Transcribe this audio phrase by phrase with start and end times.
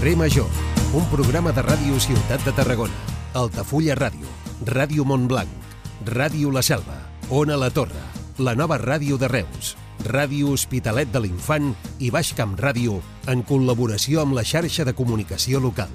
[0.00, 0.46] Carrer Major,
[0.96, 3.02] un programa de ràdio Ciutat de Tarragona,
[3.36, 4.30] Altafulla Ràdio,
[4.64, 5.50] Ràdio Montblanc,
[6.08, 6.96] Ràdio La Selva,
[7.28, 8.00] Ona La Torre,
[8.38, 9.74] la nova ràdio de Reus,
[10.08, 12.96] Ràdio Hospitalet de l'Infant i Baix Camp Ràdio
[13.28, 15.92] en col·laboració amb la xarxa de comunicació local.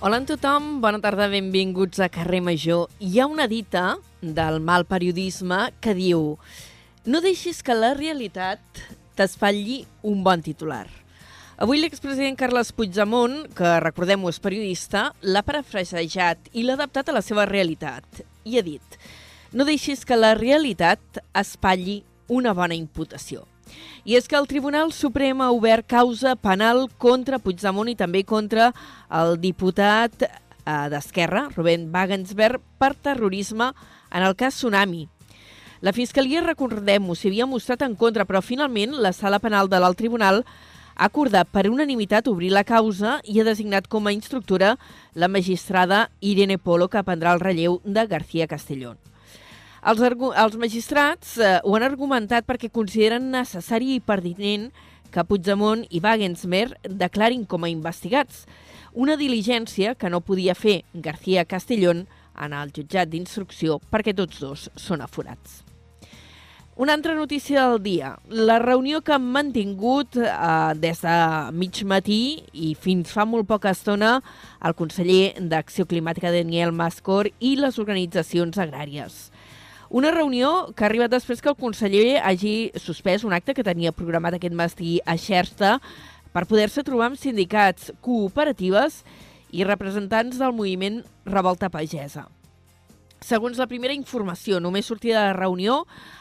[0.00, 2.88] Hola a tothom, bona tarda, benvinguts a Carrer Major.
[2.96, 6.38] Hi ha una dita del mal periodisme que diu
[7.04, 8.86] no deixis que la realitat
[9.20, 10.86] t'espatlli un bon titular.
[11.56, 17.22] Avui l'expresident Carles Puigdemont, que recordem-ho és periodista, l'ha parafrasejat i l'ha adaptat a la
[17.24, 18.98] seva realitat i ha dit
[19.56, 23.46] no deixis que la realitat espatlli una bona imputació.
[24.04, 28.68] I és que el Tribunal Suprem ha obert causa penal contra Puigdemont i també contra
[29.08, 30.30] el diputat eh,
[30.92, 33.72] d'Esquerra, Rubén Wagensberg, per terrorisme
[34.12, 35.06] en el cas Tsunami,
[35.80, 39.98] la Fiscalia, recordem-ho, s'hi havia mostrat en contra, però finalment la Sala Penal de l'Alt
[40.00, 40.44] Tribunal
[40.96, 44.76] ha acordat per unanimitat obrir la causa i ha designat com a instructora
[45.14, 48.96] la magistrada Irene Polo, que prendrà el relleu de García Castellón.
[49.86, 54.70] Els, els magistrats eh, ho han argumentat perquè consideren necessari i pertinent
[55.12, 58.46] que Puigdemont i Wagensmer declarin com a investigats,
[58.92, 62.06] una diligència que no podia fer García Castellón
[62.40, 65.65] en el jutjat d'instrucció perquè tots dos són aforats.
[66.78, 68.18] Una altra notícia del dia.
[68.28, 70.26] La reunió que han mantingut eh,
[70.76, 71.14] des de
[71.56, 72.18] mig matí
[72.52, 74.18] i fins fa molt poca estona
[74.60, 79.30] el conseller d'Acció Climàtica Daniel Mascor i les organitzacions agràries.
[79.88, 83.96] Una reunió que ha arribat després que el conseller hagi suspès un acte que tenia
[83.96, 85.78] programat aquest matí a Xersta
[86.36, 89.00] per poder-se trobar amb sindicats, cooperatives
[89.48, 92.28] i representants del moviment Revolta Pagesa.
[93.26, 95.80] Segons la primera informació, només sortida de la reunió,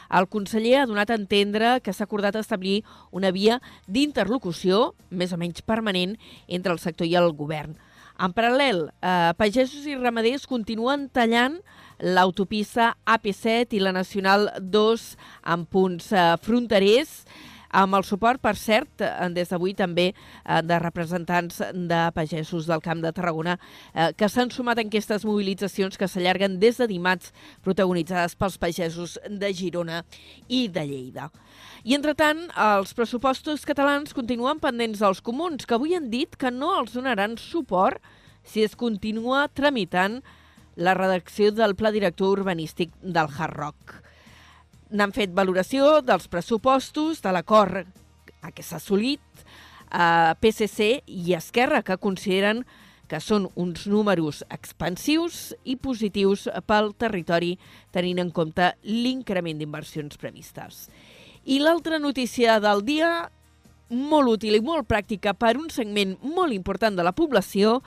[0.09, 2.80] el conseller ha donat a entendre que s'ha acordat establir
[3.14, 6.16] una via d'interlocució, més o menys permanent,
[6.47, 7.75] entre el sector i el govern.
[8.18, 11.59] En paral·lel, eh, pagesos i ramaders continuen tallant
[12.00, 15.06] l'autopista AP7 i la Nacional 2
[15.53, 17.19] en punts eh, fronterers,
[17.75, 19.03] amb el suport, per cert,
[19.36, 24.52] des d'avui també eh, de representants de pagesos del Camp de Tarragona eh, que s'han
[24.53, 27.34] sumat a aquestes mobilitzacions que s'allarguen des de dimarts
[27.66, 30.03] protagonitzades pels pagesos de Girona
[30.47, 31.30] i de Lleida.
[31.84, 36.72] I, entretant, els pressupostos catalans continuen pendents dels comuns, que avui han dit que no
[36.80, 38.00] els donaran suport
[38.46, 40.22] si es continua tramitant
[40.75, 44.04] la redacció del Pla Director Urbanístic del Hard Rock
[44.91, 47.85] n'han fet valoració dels pressupostos, de l'acord
[48.46, 52.63] a què s'ha assolit eh, PSC i Esquerra, que consideren
[53.09, 57.53] que són uns números expansius i positius pel territori,
[57.94, 60.88] tenint en compte l'increment d'inversions previstes.
[61.46, 63.29] I l'altra notícia del dia,
[63.90, 67.81] molt útil i molt pràctica per un segment molt important de la població,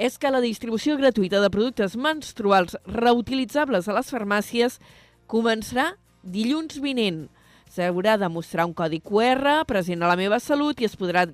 [0.00, 4.78] és que la distribució gratuïta de productes menstruals reutilitzables a les farmàcies
[5.28, 7.28] començarà dilluns vinent
[7.70, 11.26] s'haurà de mostrar un codi QR present a la meva salut i es podrà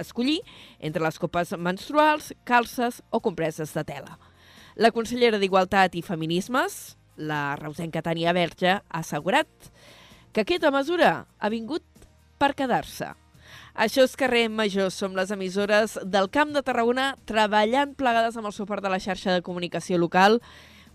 [0.00, 0.40] escollir
[0.80, 4.18] entre les copes menstruals, calces o compreses de tela.
[4.76, 9.48] La consellera d'Igualtat i Feminismes, la reusenca Tania Verge, ha assegurat
[10.32, 11.86] que aquesta mesura ha vingut
[12.36, 13.14] per quedar-se.
[13.76, 18.56] Això és Carrer Major, som les emissores del Camp de Tarragona treballant plegades amb el
[18.56, 20.40] suport de la xarxa de comunicació local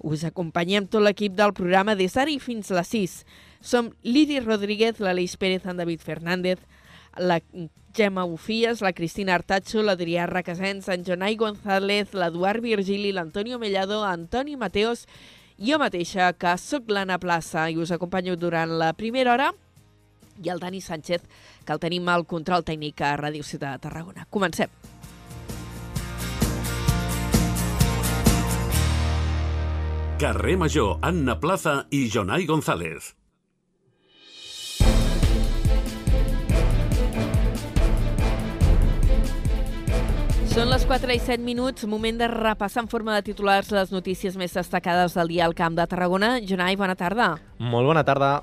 [0.04, 3.16] us acompanyem tot l'equip del programa des d'ara i fins a les 6.
[3.62, 6.60] Som Lidi Rodríguez, l'Aleix Pérez, en David Fernández,
[7.18, 7.40] la
[7.94, 14.56] Gemma Bufies, la Cristina Artacho, l'Adrià Requesens, en Jonai González, l'Eduard Virgili, l'Antonio Mellado, Antoni
[14.56, 15.06] Mateos,
[15.60, 19.52] jo mateixa, que sóc l'Anna Plaça i us acompanyo durant la primera hora,
[20.42, 21.22] i el Dani Sánchez,
[21.66, 24.26] que el tenim al control tècnic a Ràdio Ciutat de Tarragona.
[24.32, 25.01] Comencem.
[30.22, 33.08] Carrer Major, Anna Plaza i Jonai González.
[40.52, 44.38] Són les 4 i 7 minuts, moment de repassar en forma de titulars les notícies
[44.38, 46.36] més destacades del dia al Camp de Tarragona.
[46.46, 47.32] Jonai, bona tarda.
[47.58, 48.36] Molt bona tarda.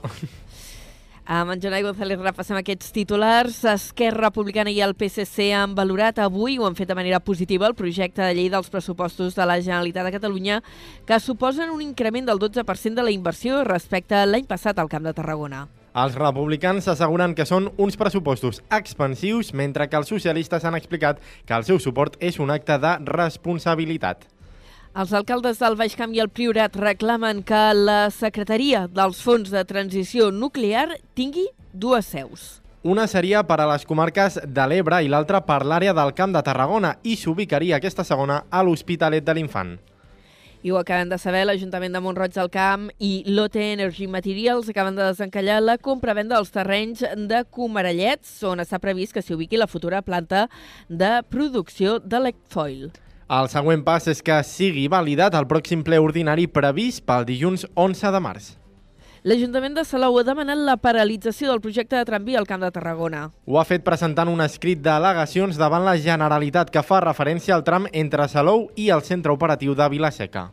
[1.28, 3.58] Amb en Jonai González repassem aquests titulars.
[3.68, 7.76] Esquerra Republicana i el PSC han valorat avui, o han fet de manera positiva, el
[7.76, 10.62] projecte de llei dels pressupostos de la Generalitat de Catalunya
[11.04, 15.04] que suposen un increment del 12% de la inversió respecte a l'any passat al Camp
[15.04, 15.66] de Tarragona.
[15.92, 21.60] Els republicans asseguren que són uns pressupostos expansius, mentre que els socialistes han explicat que
[21.60, 24.24] el seu suport és un acte de responsabilitat.
[24.98, 29.62] Els alcaldes del Baix Camp i el Priorat reclamen que la Secretaria dels Fons de
[29.62, 32.48] Transició Nuclear tingui dues seus.
[32.82, 36.42] Una seria per a les comarques de l'Ebre i l'altra per l'àrea del Camp de
[36.42, 39.76] Tarragona i s'ubicaria aquesta segona a l'Hospitalet de l'Infant.
[40.66, 44.98] I ho acaben de saber, l'Ajuntament de Montroig del Camp i l'OT Energy Materials acaben
[44.98, 49.70] de desencallar la compra-venda dels terrenys de Comarellets, on està previst que s'hi ubiqui la
[49.70, 50.48] futura planta
[50.90, 52.88] de producció de l'Ecfoil.
[53.28, 58.12] El següent pas és que sigui validat el pròxim ple ordinari previst pel dilluns 11
[58.14, 58.46] de març.
[59.28, 63.26] L'Ajuntament de Salou ha demanat la paralització del projecte de tramvia al Camp de Tarragona.
[63.44, 67.90] Ho ha fet presentant un escrit d'al·legacions davant la Generalitat que fa referència al tram
[67.92, 70.46] entre Salou i el centre operatiu de Vilaseca.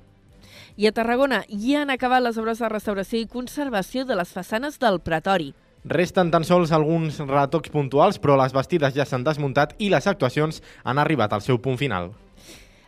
[0.75, 4.81] I a Tarragona ja han acabat les obres de restauració i conservació de les façanes
[4.83, 5.53] del Pretori.
[5.87, 10.59] Resten tan sols alguns retocs puntuals, però les bastides ja s'han desmuntat i les actuacions
[10.83, 12.11] han arribat al seu punt final.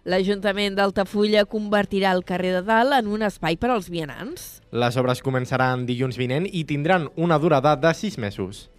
[0.08, 4.46] L'Ajuntament d'Altafulla convertirà el carrer de Dalt en un espai per als vianants.
[4.72, 8.70] Les obres començaran dilluns vinent i tindran una durada de 6 mesos.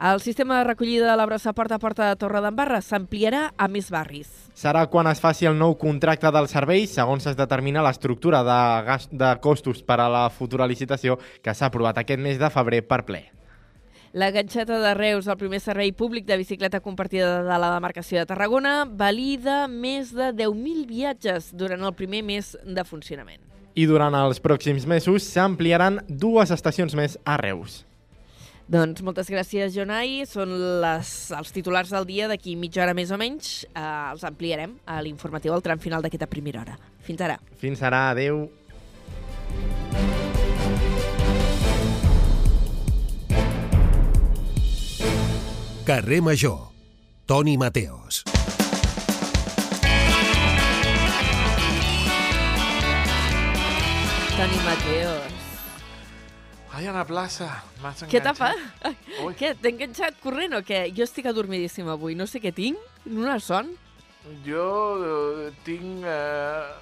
[0.00, 3.68] El sistema de recollida de la brossa porta a porta de Torre d'Embarra s'ampliarà a
[3.68, 4.32] més barris.
[4.56, 9.36] Serà quan es faci el nou contracte del servei, segons es determina l'estructura de, de
[9.44, 13.26] costos per a la futura licitació que s'ha aprovat aquest mes de febrer per ple.
[14.12, 18.28] La ganxeta de Reus, el primer servei públic de bicicleta compartida de la demarcació de
[18.28, 23.40] Tarragona, valida més de 10.000 viatges durant el primer mes de funcionament.
[23.72, 27.86] I durant els pròxims mesos s'ampliaran dues estacions més a Reus.
[28.68, 30.26] Doncs moltes gràcies, Jonai.
[30.28, 30.52] Són
[30.84, 33.62] les, els titulars del dia d'aquí mitja hora més o menys.
[33.72, 33.80] Eh,
[34.12, 36.76] els ampliarem a l'informatiu al tram final d'aquesta primera hora.
[37.00, 37.40] Fins ara.
[37.56, 38.44] Fins ara, adeu.
[45.92, 46.72] Carrer Major.
[47.26, 48.24] Toni Mateos.
[54.36, 55.32] Toni Mateos.
[56.72, 57.50] Ai, Ana Plaça,
[57.82, 58.54] m'has Què t'ha fa?
[58.56, 59.20] enganxat.
[59.20, 59.34] Ui.
[59.36, 60.86] Què, t'he enganxat corrent o què?
[60.96, 62.80] Jo estic adormidíssima avui, no sé què tinc,
[63.12, 63.68] una son.
[64.48, 64.64] Jo
[65.10, 66.72] eh, tinc eh,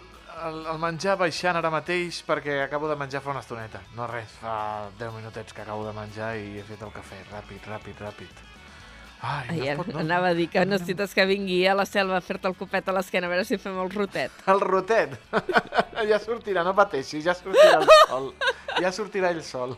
[0.47, 3.83] el, el menjar baixant ara mateix perquè acabo de menjar fa una estoneta.
[3.99, 7.19] No res, fa 10 minutets que acabo de menjar i he fet el cafè.
[7.35, 8.47] Ràpid, ràpid, ràpid.
[9.23, 9.99] Ai, Ai, no es pot, no?
[10.01, 12.93] anava a dir que necessites que vingui a la selva a fer-te el copet a
[12.97, 14.33] l'esquena a veure si fem el rotet.
[14.49, 15.19] El rotet.
[16.11, 18.31] ja sortirà, no pateixis, ja sortirà el sol.
[18.81, 19.77] Ja sortirà ell sol.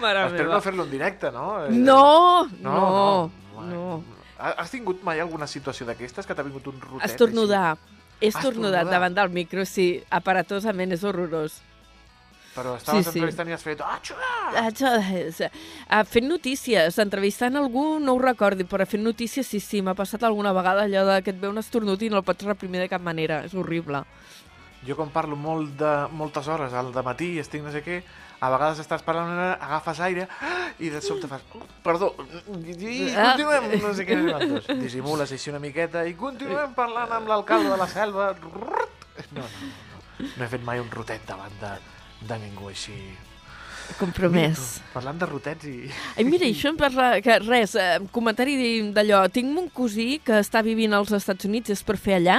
[0.00, 1.64] Mare Espero no fer-lo en directe, no?
[1.66, 3.62] Eh, No, No, no, no.
[3.70, 4.04] no.
[4.40, 7.06] Ha- Has tingut mai alguna situació d'aquestes que t'ha vingut un rotet?
[7.10, 7.76] Estornudar.
[8.20, 8.84] He estornudat Estornudar.
[8.90, 11.60] davant del micro, sí, aparatosament, és horrorós.
[12.54, 13.18] Però estaves Sí, sí.
[13.20, 13.80] entrevistant i has fet...
[13.86, 14.30] Ah, xua!
[14.58, 14.70] Ah,
[15.88, 20.24] ah, fent notícies, entrevistant algú, no ho recordi, però fent notícies sí, sí, m'ha passat
[20.26, 22.88] alguna vegada allò de que et ve un esternut i no el pots reprimir de
[22.90, 24.02] cap manera, és horrible.
[24.86, 28.00] Jo com parlo molt de, moltes hores al matí i estic no sé què,
[28.40, 30.26] a vegades estàs parlant, agafes aire
[30.80, 31.42] i de sobte fas...
[31.54, 32.14] "Oh, Perdó,
[32.66, 33.36] i, i Ah.
[33.36, 34.16] continuem, no sé què.
[34.80, 38.32] Dissimules així una miqueta i continuem parlant amb l'alcalde de la selva.
[38.42, 40.28] No, no, no, no.
[40.36, 41.74] No he fet mai un rotet davant de,
[42.28, 42.94] de ningú així.
[43.98, 44.58] Compromès.
[44.78, 45.72] Mira Parlant de rotets i...
[46.16, 47.08] Ai, mira, això em parla...
[47.24, 48.54] Que res, eh, comentari
[48.94, 49.24] d'allò.
[49.34, 52.36] Tinc un cosí que està vivint als Estats Units, és per fer allà,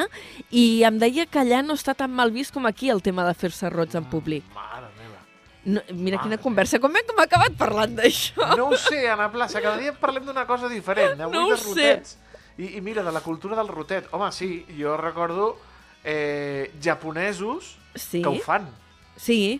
[0.49, 3.33] i em deia que allà no està tan mal vist com aquí el tema de
[3.35, 4.45] fer-se rots en públic.
[4.55, 5.19] Mare meva.
[5.65, 6.79] No, mira quina Mare conversa.
[6.79, 8.53] Com hem, acabat parlant d'això?
[8.55, 11.19] No ho sé, Anna Plaça, cada dia parlem d'una cosa diferent.
[11.19, 11.67] Avui No ho de sé.
[11.67, 12.15] rotets.
[12.61, 14.07] I, I mira, de la cultura del rotet.
[14.15, 15.57] Home, sí, jo recordo
[16.05, 18.69] eh, japonesos Sí, que ho fan.
[19.17, 19.59] sí.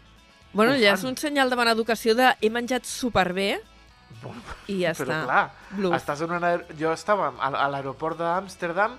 [0.53, 3.61] Bueno, ja és un senyal de bona educació de he menjat superbé
[4.67, 5.19] i ja Però està.
[5.23, 5.43] clar,
[5.77, 5.95] Bluff.
[5.95, 6.49] estàs en una...
[6.77, 8.97] Jo estava a, l'aeroport d'Amsterdam,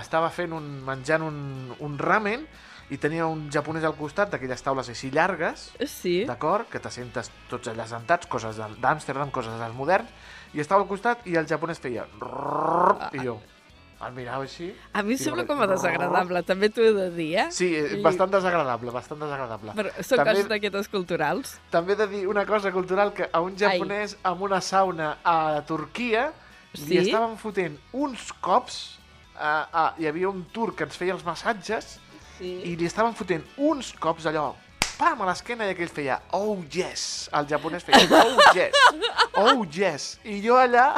[0.00, 1.38] estava fent un, menjant un,
[1.78, 2.42] un ramen
[2.90, 6.24] i tenia un japonès al costat d'aquelles taules així llargues, Sí.
[6.26, 6.66] d'acord?
[6.72, 10.10] Que t'assentes tots allà sentats, coses del- d'Amsterdam, coses dels moderns,
[10.56, 12.06] i estava al costat i el japonès feia...
[12.18, 13.38] rrrr, I jo
[14.06, 14.68] el mirava així...
[14.94, 17.46] A mi em sembla com a desagradable, també t'ho he de dir, eh?
[17.50, 19.72] Sí, eh, I- bastant desagradable, bastant desagradable.
[19.74, 21.56] Però són També- coses d'aquestes culturals.
[21.74, 25.62] També he de dir una cosa cultural, que a un japonès amb una sauna a
[25.66, 26.28] Turquia
[26.74, 26.84] Sí?
[26.92, 28.98] li estaven fotent uns cops,
[29.34, 31.96] uh, uh, hi havia un turc que ens feia els massatges,
[32.38, 32.52] Sí.
[32.70, 34.52] i li estaven fotent uns cops allò,
[34.98, 38.74] pam, a l'esquena, i aquell feia, oh yes, el japonès feia, oh yes,
[39.42, 40.92] oh yes, i jo allà,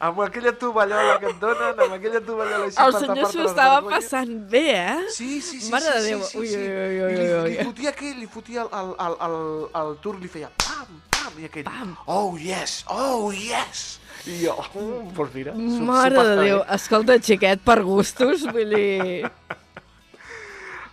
[0.00, 3.96] amb aquella tovallola que et donen, amb aquella tovallola així El senyor s'ho estava vergonyes.
[4.08, 5.10] passant bé, eh?
[5.12, 5.70] Sí, sí, sí.
[5.74, 6.22] Mare sí, de Déu.
[6.24, 6.56] Sí, Ui, sí.
[6.56, 7.50] ui, ui, I ui, li, ui.
[7.58, 9.38] li fotia aquell, li fotia el, el, el, el,
[9.82, 11.92] el turc, li feia pam, pam, i aquell, Pam.
[12.06, 13.98] oh yes, oh yes.
[14.28, 16.62] I jo, mm, doncs mira, Mare de Déu.
[16.76, 19.30] Escolta, xiquet, per gustos, vull dir...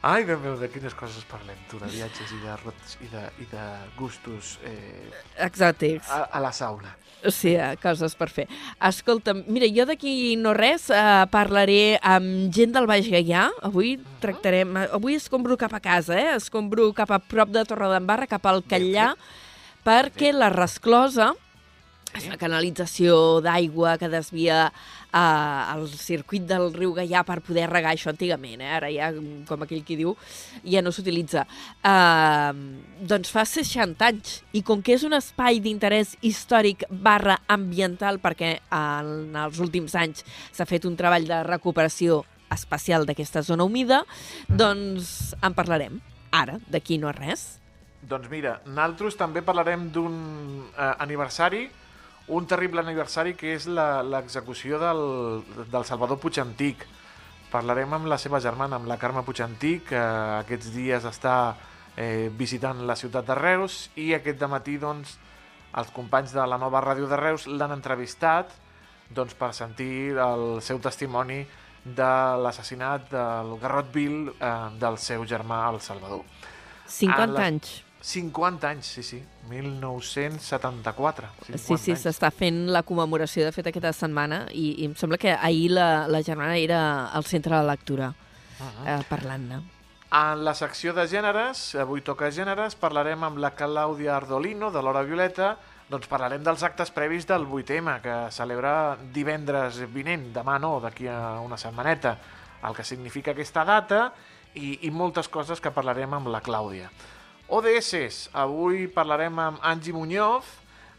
[0.07, 2.53] Ai, Déu meu, de quines coses parlem, tu, de viatges i de,
[3.03, 3.63] i de, i de
[3.97, 5.09] gustos eh,
[5.43, 6.07] Exòtics.
[6.13, 6.93] a, a la sauna.
[7.27, 8.45] Sí, eh, coses per fer.
[8.89, 13.47] Escolta'm, mira, jo d'aquí no res eh, parlaré amb gent del Baix Gaià.
[13.67, 14.77] Avui tractarem...
[14.95, 16.35] Avui escombro cap a casa, eh?
[16.37, 19.11] Escombro cap a prop de Torredembarra, cap al Catllà,
[19.87, 21.33] perquè la resclosa
[22.17, 27.93] és una canalització d'aigua que desvia eh, el circuit del riu Gaià per poder regar
[27.93, 28.71] això antigament, eh?
[28.79, 29.11] ara ja,
[29.47, 30.15] com aquell qui diu,
[30.65, 31.45] ja no s'utilitza.
[31.85, 32.53] Eh,
[33.09, 38.57] doncs fa 60 anys, i com que és un espai d'interès històric barra ambiental, perquè
[38.73, 44.03] en els últims anys s'ha fet un treball de recuperació especial d'aquesta zona humida,
[44.47, 45.99] doncs en parlarem
[46.31, 47.57] ara, d'aquí no res.
[48.07, 50.15] Doncs mira, nosaltres també parlarem d'un
[50.69, 51.65] eh, aniversari,
[52.27, 56.85] un terrible aniversari que és la- l'execució del, del Salvador Puigantic.
[57.51, 60.01] Parlarem amb la seva germana, amb la Carme Puigantic, que
[60.41, 61.55] aquests dies està
[61.95, 65.15] eh, visitant la ciutat de Reus i aquest matí doncs,
[65.77, 68.51] els companys de la nova ràdio de Reus l'han entrevistat
[69.09, 71.45] doncs, per sentir el seu testimoni
[71.85, 72.11] de
[72.43, 76.25] l'assassinat del Garrot Vil eh, del seu germà, el Salvador.
[76.87, 77.83] 50 Ah, la- anys.
[78.07, 79.17] 50 anys, sí, sí.
[79.49, 81.27] 1974.
[81.47, 85.19] 50 Sí, sí, s'està fent la commemoració, de fet, aquesta setmana, i, i em sembla
[85.19, 86.79] que ahir la, la germana era
[87.11, 88.13] al centre de lectura,
[88.57, 88.87] Uh -huh.
[88.89, 89.57] eh, parlant-ne.
[90.11, 95.03] En la secció de gèneres, avui toca gèneres, parlarem amb la Clàudia Ardolino, de l'Hora
[95.03, 95.57] Violeta,
[95.89, 101.39] doncs parlarem dels actes previs del 8M, que celebra divendres vinent, demà no, d'aquí a
[101.41, 102.17] una setmaneta,
[102.63, 104.13] el que significa aquesta data,
[104.55, 106.89] i, i moltes coses que parlarem amb la Clàudia.
[107.49, 110.43] ODS, avui parlarem amb Angie Muñoz,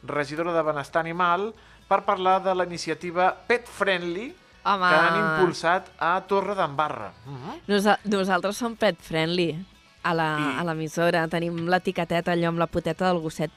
[0.03, 1.53] regidora de Benestar Animal,
[1.89, 4.89] per parlar de la iniciativa Pet Friendly, Home.
[4.89, 7.13] que han impulsat a Torre d'Embarra.
[7.27, 7.61] Uh -huh.
[7.67, 9.65] Nosa nosaltres som pet friendly
[10.03, 11.27] a la- I- l'emissora.
[11.29, 13.51] Tenim l'etiqueteta allò amb la poteta del gosset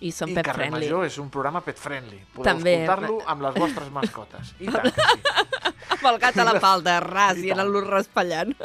[0.00, 0.86] i som I pet Carrer friendly.
[0.90, 2.20] Major és un programa pet friendly.
[2.34, 2.84] Podeu També.
[2.84, 4.54] escoltar-lo amb les vostres mascotes.
[4.60, 5.20] I tant que sí.
[5.94, 8.54] Amb el gat a la falda, ras, I i anant-lo raspallant.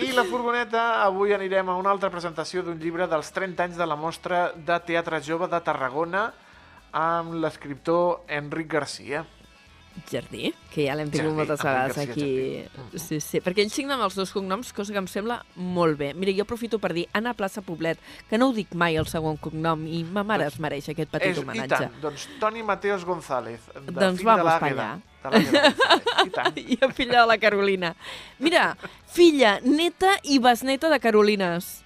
[0.00, 3.86] I la furgoneta, avui anirem a una altra presentació d'un llibre dels 30 anys de
[3.88, 6.30] la mostra de Teatre Jove de Tarragona
[6.96, 9.26] amb l'escriptor Enric Garcia.
[10.08, 12.28] Jardí, que ja l'hem tingut Jardí, moltes vegades García aquí.
[12.62, 13.02] Jardí.
[13.02, 16.12] Sí, sí, perquè ell signa amb els dos cognoms, cosa que em sembla molt bé.
[16.14, 19.36] Mira, jo aprofito per dir Anna Plaça Poblet, que no ho dic mai el segon
[19.42, 21.76] cognom, i ma mare es mereix aquest petit És, I homenatge.
[21.76, 24.90] tant, doncs Toni Mateos González, de Doncs fill de l'Àgueda.
[25.20, 25.40] De.
[26.24, 26.58] I tant.
[26.74, 27.94] I a filla de la Carolina.
[28.38, 28.74] Mira,
[29.12, 31.80] filla, neta i besneta de Carolines.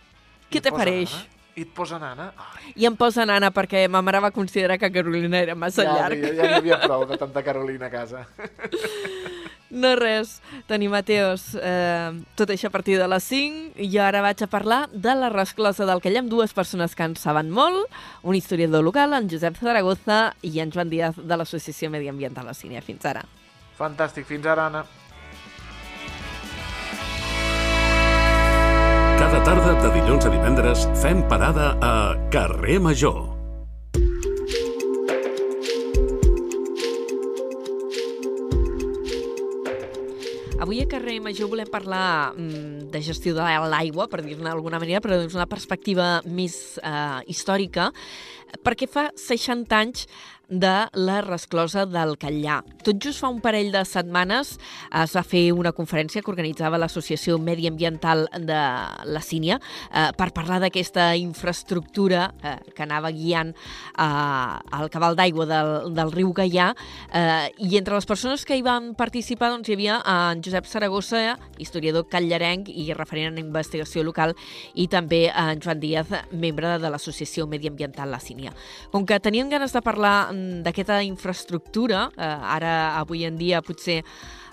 [0.50, 1.10] Què te pareix?
[1.10, 1.30] nana?
[1.54, 2.32] I et posa nana?
[2.34, 5.94] Ai, I em posa nana perquè ma mare va considerar que Carolina era massa ja,
[5.94, 6.22] llarg.
[6.24, 8.26] Ja, ja n'hi havia prou de tanta Carolina a casa.
[9.74, 10.38] No res,
[10.68, 14.46] Toni Mateos, eh, tot això a partir de les 5 i jo ara vaig a
[14.46, 17.90] parlar de la resclosa del Callà amb dues persones que en saben molt,
[18.22, 22.86] un historiador local, en Josep Zaragoza i en Joan Díaz de l'Associació Mediambiental La Sínia.
[22.86, 23.26] Fins ara.
[23.74, 24.30] Fantàstic.
[24.30, 24.86] Fins ara, Anna.
[29.18, 31.94] Cada tarda de dilluns a divendres fem parada a
[32.30, 33.33] Carrer Major.
[40.64, 45.02] Avui a Carrer Major volem parlar mm, de gestió de l'aigua, per dir-ne d'alguna manera,
[45.04, 47.90] però d'una perspectiva més eh, històrica,
[48.64, 50.06] perquè fa 60 anys
[50.48, 52.60] de la resclosa del Catllà.
[52.84, 54.54] Tot just fa un parell de setmanes
[55.00, 58.60] es va fer una conferència que organitzava l'Associació Mediambiental de
[59.08, 65.46] la Sínia eh, per parlar d'aquesta infraestructura eh, que anava guiant eh, el cabal d'aigua
[65.48, 69.78] del, del riu Gaià eh, i entre les persones que hi van participar doncs, hi
[69.78, 74.34] havia en Josep Saragossa, historiador callarenc i referent en investigació local
[74.74, 78.52] i també en Joan Díaz, membre de l'Associació Mediambiental La Sínia.
[78.92, 80.33] Com que tenien ganes de parlar
[80.64, 84.02] d'aquesta infraestructura, eh, ara avui en dia potser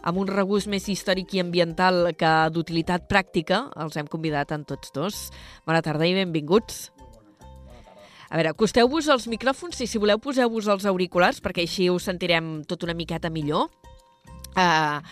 [0.02, 4.94] amb un regust més històric i ambiental que d'utilitat pràctica, els hem convidat en tots
[4.96, 5.28] dos.
[5.68, 6.90] Bona tarda i benvinguts.
[8.32, 12.62] A veure, acosteu-vos els micròfons i si voleu poseu-vos els auriculars perquè així us sentirem
[12.64, 13.68] tot una miqueta millor.
[14.56, 15.04] Uh,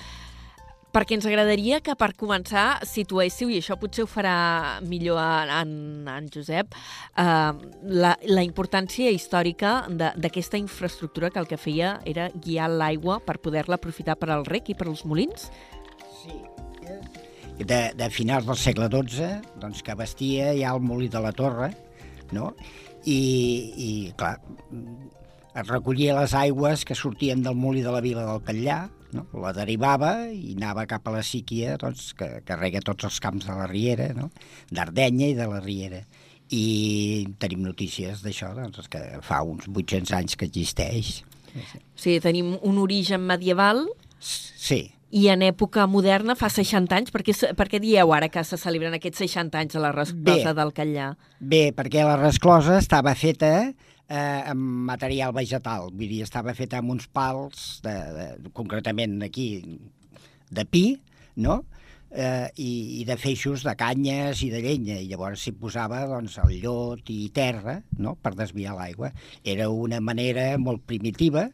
[0.94, 5.72] perquè ens agradaria que per començar situéssiu, i això potser ho farà millor en,
[6.10, 7.54] en Josep, uh,
[7.84, 13.78] la, la importància històrica d'aquesta infraestructura que el que feia era guiar l'aigua per poder-la
[13.78, 15.50] aprofitar per al rec i per als molins?
[16.24, 16.40] Sí.
[17.60, 21.74] De, de finals del segle XII, doncs, que vestia ja el molí de la Torre,
[22.32, 22.54] no?
[23.04, 23.20] I,
[23.76, 24.38] i clar,
[25.60, 28.80] es recollia les aigües que sortien del molí de la vila del Catllà,
[29.16, 29.26] no?
[29.42, 33.48] la derivava i anava cap a la síquia doncs, que, que rega tots els camps
[33.50, 34.30] de la Riera, no?
[34.72, 36.04] d'Ardenya i de la Riera.
[36.50, 41.20] I tenim notícies d'això, doncs, que fa uns 800 anys que existeix.
[41.98, 43.88] Sigui, tenim un origen medieval
[44.20, 47.14] Sí, i en època moderna fa 60 anys.
[47.14, 50.52] Per què, per què dieu ara que se celebren aquests 60 anys de la resclosa
[50.54, 50.58] Bé.
[50.62, 51.08] del Catllà?
[51.40, 53.54] Bé, perquè la resclosa estava feta
[54.10, 59.50] eh, amb material vegetal, vull dir, estava feta amb uns pals, de, de, concretament aquí,
[60.50, 60.86] de pi,
[61.38, 61.62] no?,
[62.12, 66.40] eh, i, i de feixos de canyes i de llenya, i llavors s'hi posava doncs,
[66.46, 69.12] el llot i terra no?, per desviar l'aigua.
[69.44, 71.50] Era una manera molt primitiva,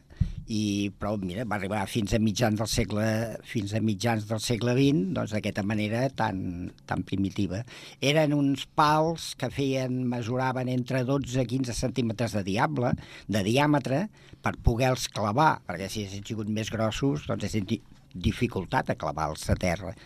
[0.46, 3.06] i però mira, va arribar fins a mitjans del segle
[3.50, 7.64] fins a mitjans del segle XX doncs d'aquesta manera tan, tan primitiva
[7.98, 12.92] eren uns pals que feien mesuraven entre 12 i 15 centímetres de diable
[13.26, 14.04] de diàmetre
[14.38, 17.82] per poder-los clavar perquè si haguessin sigut més grossos doncs haguessin di-
[18.14, 19.96] dificultat a clavar-los a terra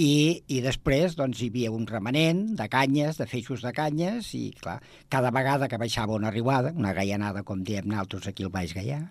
[0.00, 4.52] i, i després doncs, hi havia un remanent de canyes, de feixos de canyes, i
[4.56, 4.78] clar,
[5.12, 9.02] cada vegada que baixava una riuada, una gaianada, com diem nosaltres aquí al Baix Gaià,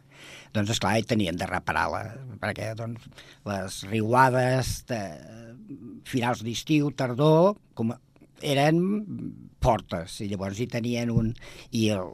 [0.55, 2.03] doncs, esclar, hi tenien de reparar-la,
[2.41, 3.05] perquè doncs,
[3.45, 5.01] les riuades de
[6.09, 7.93] finals d'estiu, tardor, com,
[8.41, 8.81] eren
[9.61, 11.35] portes, i llavors hi tenien un...
[11.77, 12.09] I el,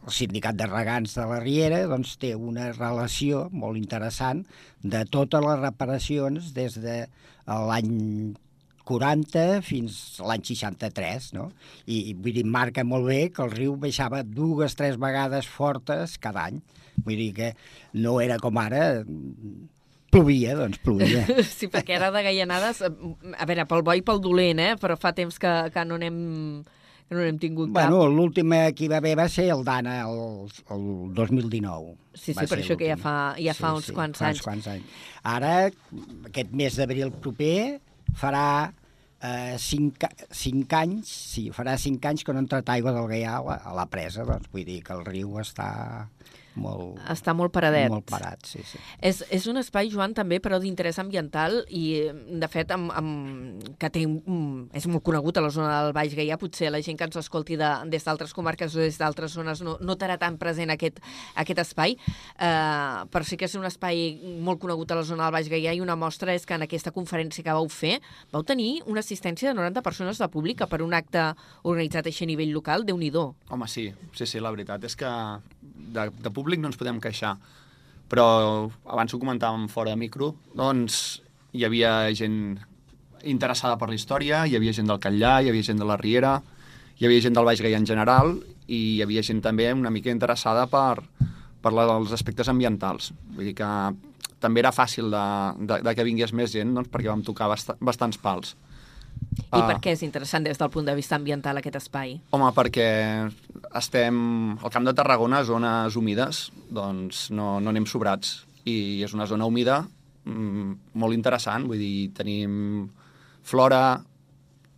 [0.00, 4.46] el sindicat de regants de la Riera doncs, té una relació molt interessant
[4.80, 7.02] de totes les reparacions des de
[7.50, 8.34] l'any
[8.90, 11.50] 40 fins l'any 63, no?
[11.86, 16.16] I, i vull dir, marca molt bé que el riu baixava dues, tres vegades fortes
[16.22, 16.58] cada any.
[17.04, 17.52] Vull dir que
[18.02, 19.04] no era com ara,
[20.10, 21.22] plovia, doncs plovia.
[21.46, 24.74] Sí, perquè ara de gaianades, a veure, pel bo i pel dolent, eh?
[24.80, 26.20] però fa temps que, que no n'hem
[27.10, 27.74] que no n'hem tingut cap.
[27.90, 30.84] Bueno, l'última que hi va haver va ser el d'Anna el, el
[31.18, 31.96] 2019.
[32.14, 34.38] Sí, sí, Va per això que ja fa- ja fa uns quants fa anys.
[34.40, 35.00] Uns quants anys.
[35.26, 35.54] Ara,
[36.30, 37.80] aquest mes d'abril proper,
[38.20, 38.44] farà
[39.20, 43.34] eh, cinc, cinc anys, sí, farà cinc anys que no ha entrat aigua del Gaià
[43.40, 45.68] a la, a la presa, doncs vull dir que el riu està
[46.54, 47.90] molt, Està molt paradet.
[47.92, 48.78] molt parat, sí, sí.
[48.98, 53.90] És, és un espai, Joan, també, però d'interès ambiental i, de fet, amb, amb, que
[53.92, 54.06] té,
[54.74, 56.38] és molt conegut a la zona del Baix Gaià.
[56.40, 59.76] Potser la gent que ens escolti de, des d'altres comarques o des d'altres zones no,
[59.80, 61.02] no terà tan present aquest,
[61.40, 61.96] aquest espai,
[62.38, 65.76] eh, però sí que és un espai molt conegut a la zona del Baix Gaià
[65.76, 67.98] i una mostra és que en aquesta conferència que vau fer
[68.32, 71.30] vau tenir una assistència de 90 persones de pública per un acte
[71.62, 75.08] organitzat així a nivell local, déu nhi Home, sí, sí, sí, la veritat és que
[75.60, 77.36] de, de públic no ens podem queixar,
[78.10, 78.26] però
[78.88, 81.20] abans ho comentàvem fora de micro, doncs
[81.52, 82.58] hi havia gent
[83.28, 86.38] interessada per la història, hi havia gent del Catllà, hi havia gent de la Riera,
[86.98, 88.34] hi havia gent del Baix Gaià en general
[88.68, 91.02] i hi havia gent també una mica interessada per,
[91.62, 93.12] per els aspectes ambientals.
[93.36, 93.70] Vull dir que
[94.40, 95.24] també era fàcil de,
[95.68, 98.56] de, de que vingués més gent doncs, perquè vam tocar bast bastants pals.
[99.40, 99.66] I Ah.
[99.66, 102.20] per què és interessant des del punt de vista ambiental aquest espai?
[102.30, 103.30] Home, perquè
[103.74, 104.58] estem...
[104.62, 108.44] Al Camp de Tarragona, zones humides, doncs no, no anem sobrats.
[108.64, 109.80] I és una zona humida
[110.24, 112.90] mm, molt interessant, vull dir, tenim
[113.42, 114.00] flora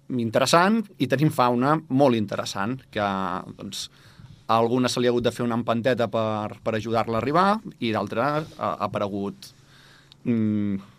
[0.09, 3.09] interessant i tenim fauna molt interessant, que
[3.59, 3.89] doncs,
[4.47, 7.47] a alguna se li ha hagut de fer una empanteta per, per ajudar-la a arribar
[7.81, 9.53] i d'altra ha, ha aparegut
[10.25, 10.92] mm,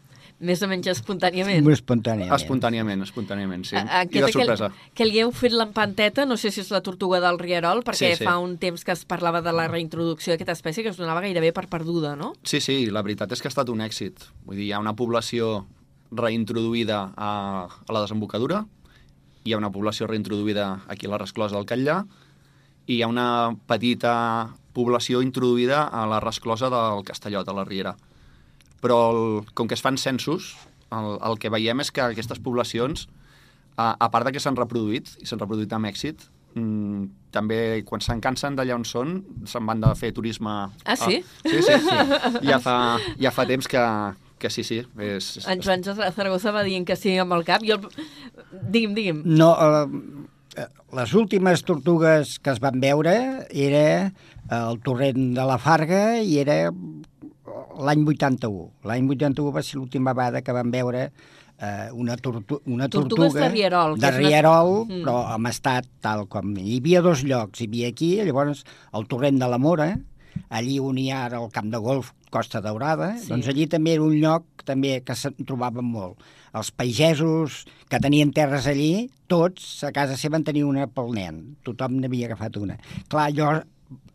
[0.44, 1.64] Més o menys espontàniament.
[1.64, 2.34] Molt espontàniament.
[2.36, 3.78] espontàniament, espontàniament, sí.
[3.80, 4.70] A- I de sorpresa.
[4.70, 8.12] Que, que li heu fet l'empanteta, no sé si és la tortuga del Rierol, perquè
[8.14, 8.26] Sí, sí.
[8.28, 11.54] fa un temps que es parlava de la reintroducció d'aquesta espècie que es donava gairebé
[11.56, 12.34] per perduda, no?
[12.44, 14.20] Sí, sí, la veritat és que ha estat un èxit.
[14.46, 15.66] Vull dir, hi ha una població
[16.12, 17.30] reintroduïda a,
[17.88, 18.66] a la desembocadura,
[19.44, 22.02] hi ha una població reintroduïda aquí a la resclosa del Catllà,
[22.88, 24.14] i hi ha una petita
[24.74, 27.96] població introduïda a la resclosa del Castellot, a la Riera.
[28.84, 29.24] Però el,
[29.56, 30.54] com que es fan censos,
[30.92, 33.08] el, el que veiem és que aquestes poblacions,
[33.80, 38.04] a, a part de que s'han reproduït, i s'han reproduït amb èxit, mm, també quan
[38.04, 39.16] se'n cansen d'allà on són,
[39.50, 40.52] se'n van de fer turisme...
[40.86, 41.24] Ah, sí?
[41.24, 42.44] A, sí, sí, sí.
[42.52, 42.76] Ja fa,
[43.24, 43.82] ja fa temps que,
[44.38, 44.84] que sí, sí.
[45.02, 47.64] És, En Joan Zaragoza va dient que sí amb el cap.
[47.66, 47.80] Jo...
[47.80, 49.24] el- Digui'm, digui'm.
[49.26, 49.50] No,
[50.60, 53.16] eh, les últimes tortugues que es van veure
[53.50, 54.12] era
[54.54, 56.68] el torrent de la Farga i era
[57.80, 58.70] l'any 81.
[58.90, 61.04] L'any 81 va ser l'última vegada que vam veure
[61.60, 63.30] eh, una, tortu una tortuga...
[63.30, 65.04] de rierol, De una- rierol, Mm.
[65.04, 66.54] però amb estat tal com...
[66.58, 69.94] Hi havia dos llocs, hi havia aquí, llavors el torrent de la Mora,
[70.50, 73.26] allí on hi ha ara el camp de golf Costa Daurada, Sí.
[73.26, 73.30] sí.
[73.30, 76.18] doncs allí també era un lloc també que se'n trobaven molt.
[76.54, 81.56] Els pagesos que tenien terres allí, tots a casa seva en tenien una pel nen.
[81.66, 82.78] Tothom n'havia agafat una.
[83.10, 83.48] Clar, allò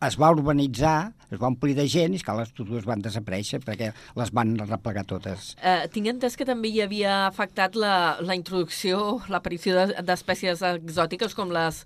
[0.05, 3.91] es va urbanitzar, es va omplir de gent i, esclar, les tortugues van desaparèixer perquè
[4.17, 5.55] les van replegar totes.
[5.61, 11.35] Eh, tinc entès que també hi havia afectat la, la introducció, l'aparició de- d'espècies exòtiques
[11.37, 11.83] com les,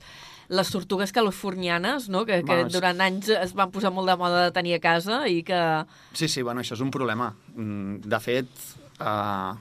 [0.53, 2.23] les tortugues californianes, no?
[2.25, 5.23] que, que Bueno, durant anys es van posar molt de moda de tenir a casa
[5.27, 5.60] i que...
[6.13, 7.34] Sí, sí, bueno, això és un problema.
[7.56, 8.47] Mm, De fet,
[8.99, 9.53] eh,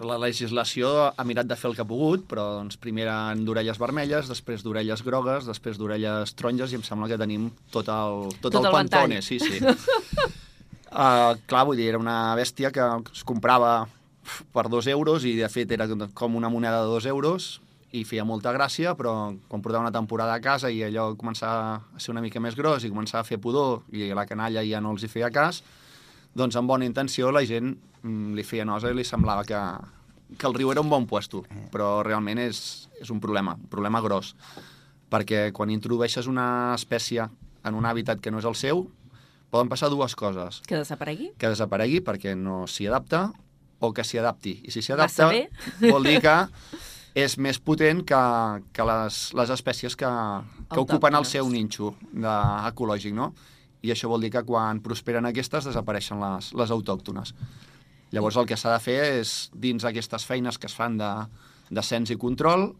[0.00, 3.78] la legislació ha mirat de fer el que ha pogut, però doncs, primer eren d'orelles
[3.78, 8.50] vermelles, després d'orelles grogues, després d'orelles taronges, i em sembla que tenim tot el, tot,
[8.52, 9.20] Tot el, el pantone.
[9.20, 9.22] ventall.
[9.22, 9.60] Sí, sí.
[10.90, 13.86] uh, clar, vull dir, era una bèstia que es comprava
[14.52, 17.60] per dos euros i, de fet, era com una moneda de dos euros
[17.94, 22.00] i feia molta gràcia, però quan portava una temporada a casa i allò començava a
[22.02, 24.90] ser una mica més gros i començava a fer pudor i la canalla ja no
[24.96, 25.62] els hi feia cas,
[26.36, 27.72] doncs amb bona intenció la gent
[28.02, 29.60] mm, li feia nosa i li semblava que,
[30.36, 32.60] que el riu era un bon puesto, però realment és,
[33.00, 34.34] és un problema, un problema gros,
[35.12, 37.26] perquè quan introdueixes una espècie
[37.66, 38.84] en un hàbitat que no és el seu,
[39.50, 40.60] poden passar dues coses.
[40.66, 41.32] que desaparegui.
[41.38, 43.30] Que desaparegui perquè no s'hi adapta
[43.80, 44.60] o que s'hi adapti.
[44.66, 45.30] I si s'hi adapta,
[45.86, 46.36] vol dir que
[47.16, 48.22] és més potent que,
[48.76, 50.08] que les, les espècies que,
[50.68, 52.34] que ocupen el seu ninxo de,
[52.68, 53.30] ecològic, no?
[53.86, 57.34] I això vol dir que quan prosperen aquestes desapareixen les, les autòctones.
[58.14, 61.10] Llavors el que s'ha de fer és, dins aquestes feines que es fan de,
[61.70, 62.70] de cens i control,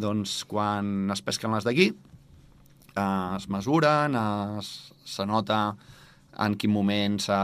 [0.00, 1.90] doncs quan es pesquen les d'aquí,
[2.94, 4.16] eh, es mesuren,
[4.60, 4.72] es,
[5.04, 5.60] se nota
[6.40, 7.40] en quin moment s'ha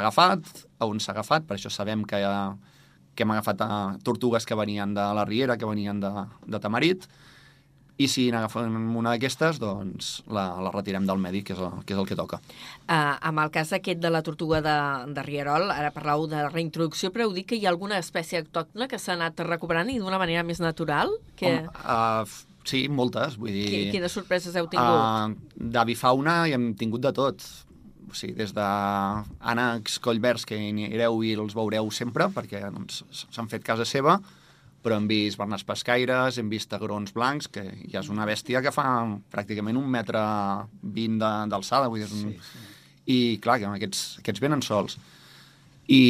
[0.00, 0.46] agafat,
[0.78, 2.20] a on s'ha agafat, per això sabem que,
[3.14, 6.12] que hem agafat eh, tortugues que venien de la Riera, que venien de,
[6.46, 7.06] de Tamarit,
[8.00, 11.92] i si n'agafem una d'aquestes, doncs la, la retirem del medi, que és el que,
[11.94, 12.38] és el que toca.
[12.88, 14.76] Uh, amb el cas aquest de la tortuga de,
[15.14, 18.88] de Rierol, ara parlau de reintroducció, però heu dit que hi ha alguna espècie autòctona
[18.90, 21.12] que s'ha anat recuperant i d'una manera més natural?
[21.36, 21.58] Que...
[21.60, 22.24] Home, uh,
[22.64, 23.68] sí, moltes, vull dir...
[23.68, 24.88] Qui- Quines sorpreses heu tingut?
[24.88, 27.44] Uh, D'avifauna hi hem tingut de tot.
[28.12, 28.64] O sigui, des de
[29.40, 34.18] ànecs collverds que hi anireu i els veureu sempre, perquè doncs, s'han fet casa seva,
[34.82, 38.74] però hem vist bernats pescaires, hem vist agrons blancs, que ja és una bèstia que
[38.74, 38.86] fa
[39.32, 40.22] pràcticament un metre
[40.82, 42.32] vint d'alçada, vull dir, és un...
[42.32, 42.68] Sí, sí.
[43.02, 44.94] I, clar, que aquests, aquests venen sols.
[45.90, 46.02] I,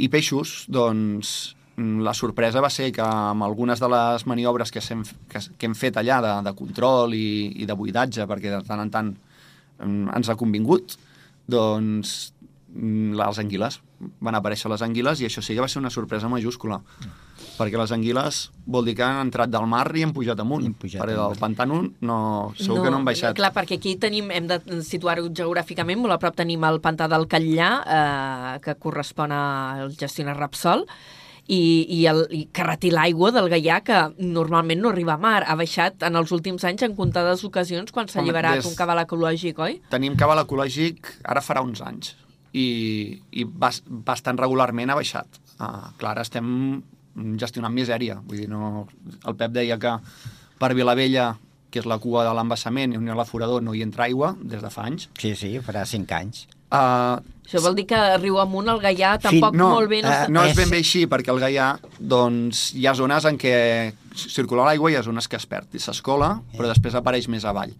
[0.00, 4.80] i peixos, doncs, mm, la sorpresa va ser que amb algunes de les maniobres que,
[4.80, 7.26] hem, que, que hem fet allà de, de control i,
[7.60, 9.12] i de buidatge, perquè de tant en tant
[9.80, 10.96] mm, ens ha convingut,
[11.44, 12.33] doncs
[12.74, 13.80] les anguiles.
[14.20, 16.80] Van aparèixer les anguiles i això sí que va ser una sorpresa majúscula.
[17.58, 20.64] Perquè les anguiles vol dir que han entrat del mar i han pujat amunt.
[20.66, 22.16] Han pujat perquè del pantano no,
[22.58, 23.36] segur que no han baixat.
[23.38, 27.28] Clar, perquè aquí tenim, hem de situar-ho geogràficament, molt a prop tenim el pantà del
[27.30, 30.84] Catllà, eh, que correspon al gestionar Rapsol,
[31.46, 35.42] i, i, el, i que retí l'aigua del Gaià, que normalment no arriba a mar.
[35.46, 38.98] Ha baixat en els últims anys en comptades ocasions quan s'ha alliberat des- un cabal
[39.04, 39.80] ecològic, oi?
[39.92, 42.14] Tenim cabal ecològic ara farà uns anys
[42.54, 42.66] i,
[43.34, 45.40] i bas, bastant regularment ha baixat.
[45.58, 46.82] Uh, clar, estem
[47.40, 48.20] gestionant misèria.
[48.26, 48.86] Vull dir, no...
[49.26, 49.96] El Pep deia que
[50.58, 51.32] per Vilavella,
[51.70, 54.34] que és la cua de l'embassament i on hi ha l'aforador, no hi entra aigua
[54.40, 55.08] des de fa anys.
[55.18, 56.44] Sí, sí, farà cinc anys.
[56.74, 60.00] Uh, Això vol dir que riu amunt el Gaià tampoc no, molt bé...
[60.02, 61.68] No, eh, uh, no és és- ben bé així, perquè el Gaià,
[62.00, 63.54] doncs, hi ha zones en què
[64.14, 67.44] circula l'aigua i hi ha zones que es perd i s'escola, però després apareix més
[67.46, 67.74] avall.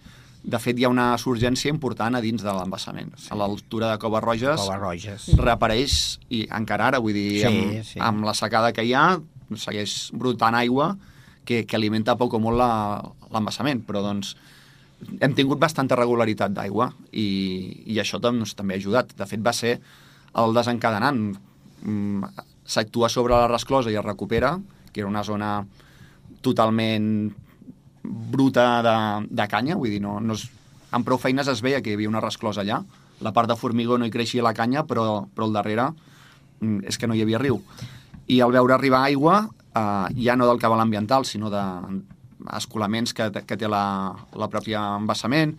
[0.44, 3.14] De fet, hi ha una surgència important a dins de l'embassament.
[3.32, 5.28] A l'altura de Coves Roges Coves Roges.
[5.40, 5.94] reapareix,
[6.28, 7.98] i encara ara, vull dir, Sí, amb, sí.
[8.00, 9.18] amb la secada que hi ha,
[9.56, 10.96] segueix brotant aigua
[11.44, 13.00] que, que alimenta poc o molt la-
[13.32, 14.34] l'embassament, però doncs
[15.20, 19.14] hem tingut bastanta regularitat d'aigua i, i això doncs, també ha ajudat.
[19.16, 19.78] De fet, va ser
[20.36, 21.36] el desencadenant.
[21.84, 22.24] Mm,
[22.64, 24.58] S'actua sobre la resclosa i es recupera,
[24.92, 25.66] que era una zona
[26.40, 27.34] totalment
[28.04, 28.96] bruta de,
[29.30, 30.46] de canya, vull dir, no, no es,
[30.94, 32.82] amb prou feines es veia que hi havia una resclosa allà.
[33.24, 35.88] La part de formigó no hi creixia la canya, però, però al darrere
[36.60, 37.60] mm, és que no hi havia riu.
[38.28, 39.40] I al veure arribar aigua,
[39.74, 41.64] eh, ja no del cabal ambiental, sinó de
[43.14, 45.56] que, que té la, la pròpia embassament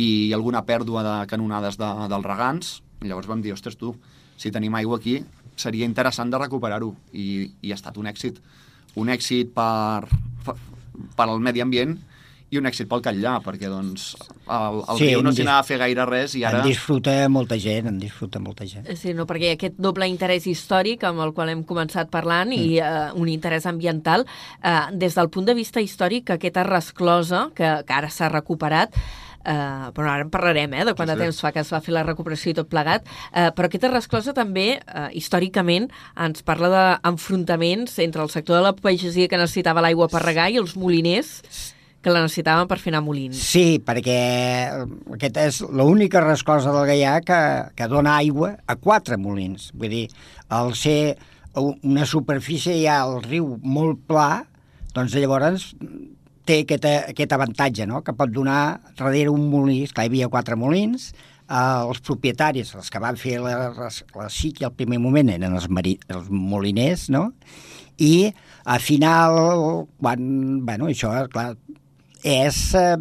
[0.00, 3.94] i alguna pèrdua de canonades de, dels regants, llavors vam dir, ostres, tu,
[4.36, 5.20] si tenim aigua aquí,
[5.56, 6.94] seria interessant de recuperar-ho.
[7.12, 8.40] I, I ha estat un èxit.
[8.98, 10.08] Un èxit per,
[11.16, 11.96] per, al medi ambient
[12.54, 14.12] i un èxit pel Catllà, perquè doncs,
[14.44, 16.60] el, el Sí, riu no s'hi anava a fer gaire res i ara...
[16.62, 18.86] En disfruta molta gent, en disfruta molta gent.
[19.00, 22.60] Sí, no, perquè aquest doble interès històric amb el qual hem començat parlant mm.
[22.60, 24.26] i uh, un interès ambiental,
[24.60, 28.94] uh, des del punt de vista històric, aquesta resclosa, que, que ara s'ha recuperat,
[29.44, 31.24] Uh, però ara en parlarem, eh, de quant de Sí, sí.
[31.26, 34.32] temps fa que es va fer la recuperació i tot plegat, uh, però aquesta resclosa
[34.32, 36.70] també, uh, històricament, ens parla
[37.04, 41.42] d'enfrontaments entre el sector de la pagesia que necessitava l'aigua per regar i els moliners
[42.04, 43.36] que la necessitàvem per fer anar molins.
[43.40, 44.16] Sí, perquè
[45.14, 47.38] aquesta és l'única resclosa del Gaià que,
[47.76, 49.70] que dona aigua a quatre molins.
[49.72, 50.02] Vull dir,
[50.48, 51.16] al ser
[51.54, 54.44] una superfície ja al riu molt pla,
[54.94, 55.70] doncs llavors
[56.48, 58.02] té aquest, aquest avantatge, no?
[58.04, 61.12] que pot donar darrere un molí, esclar, hi havia quatre molins,
[61.48, 65.56] eh, els propietaris, els que van fer la, la, la SIC al primer moment eren
[65.56, 67.30] els, mari, els moliners, no?
[68.00, 68.32] i
[68.64, 70.24] a final, quan,
[70.66, 71.52] bueno, això, clar,
[72.24, 72.96] és eh,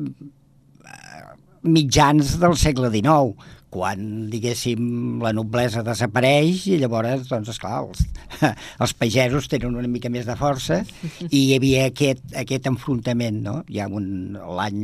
[1.63, 3.33] mitjans del segle XIX,
[3.73, 4.83] quan, diguéssim,
[5.23, 8.03] la noblesa desapareix i llavors, doncs, esclar, els,
[8.83, 10.83] els pagesos tenen una mica més de força
[11.29, 13.55] i hi havia aquest, aquest enfrontament, no?
[13.73, 14.83] Hi ha un, l'any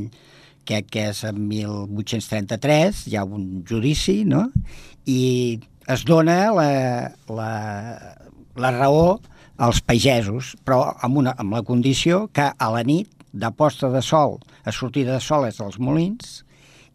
[0.65, 4.47] que, que és en 1833, hi ha un judici, no?
[5.10, 5.21] I
[5.89, 6.71] es dona la,
[7.30, 7.52] la,
[8.58, 9.19] la raó
[9.60, 14.02] als pagesos, però amb, una, amb la condició que a la nit, de posta de
[14.02, 16.39] sol a sortida de sol és dels molins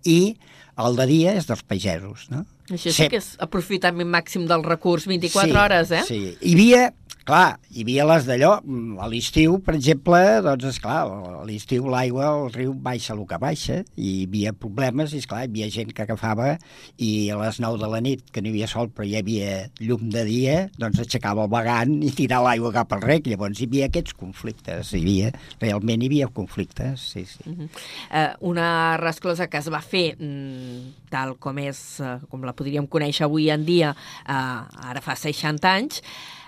[0.02, 0.34] i
[0.82, 2.44] el de dia és dels pagesos, no?
[2.72, 6.02] Això sí que és aprofitament màxim del recurs, 24 sí, hores, eh?
[6.08, 6.86] Sí, hi havia,
[7.24, 12.28] clar, hi havia les d'allò, mm, a l'estiu, per exemple, doncs, esclar, a l'estiu l'aigua,
[12.36, 15.92] el riu baixa el que baixa, i hi havia problemes, i esclar, hi havia gent
[15.96, 16.58] que agafava,
[16.98, 19.70] i a les 9 de la nit, que no hi havia sol, però hi havia
[19.80, 23.68] llum de dia, doncs aixecava el vagant i tirava l'aigua cap al rec, llavors hi
[23.70, 25.32] havia aquests conflictes, hi havia,
[25.64, 27.40] realment hi havia conflictes, sí, sí.
[27.46, 27.68] Uh -huh.
[28.10, 32.86] uh, una resclosa que es va fer mm, tal com és, uh, com la podríem
[32.86, 33.94] conèixer avui en dia,
[34.28, 36.02] uh, ara fa 60 anys,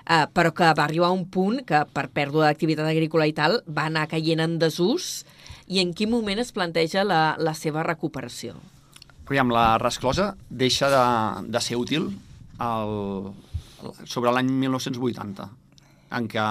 [0.07, 3.61] uh, però que va arribar a un punt que per pèrdua d'activitat agrícola i tal
[3.67, 5.25] va anar caient en desús
[5.67, 8.57] i en quin moment es planteja la, la seva recuperació?
[9.27, 11.07] Aviam, la resclosa deixa de,
[11.51, 12.13] de ser útil
[12.63, 13.33] el,
[14.07, 15.49] sobre l'any 1980,
[16.17, 16.45] en què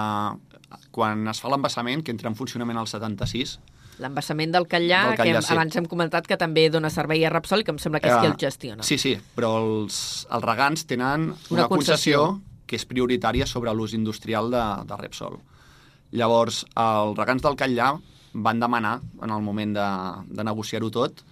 [0.92, 3.56] quan es fa l'embassament, que entra en funcionament al 76,
[3.96, 5.54] L'embassament del Catllà, Del Catllà, que sí.
[5.54, 8.18] abans hem comentat que també dona servei a Repsol i que em sembla que és
[8.20, 8.84] qui el gestiona.
[8.84, 12.45] Sí, sí, però els, els regants tenen una, Una una concessió, concessió.
[12.66, 15.38] Que és prioritària sobre l'ús industrial de, de Repsol.
[16.16, 17.92] Llavors, els regants del Catllà
[18.46, 19.86] van demanar, en el moment de,
[20.28, 21.22] de negociar-ho tot,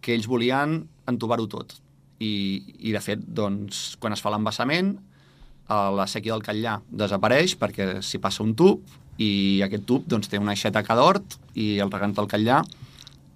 [0.00, 1.76] que ells volien entubar-ho tot.
[2.22, 2.32] I,
[2.78, 7.98] I, de fet, doncs, quan es fa l'embassament, eh, la sèquia del Catllà desapareix perquè
[8.04, 8.84] s'hi passa un tub
[9.18, 12.62] i aquest tub doncs, té una aixeta a cada hort i els regants del Catllà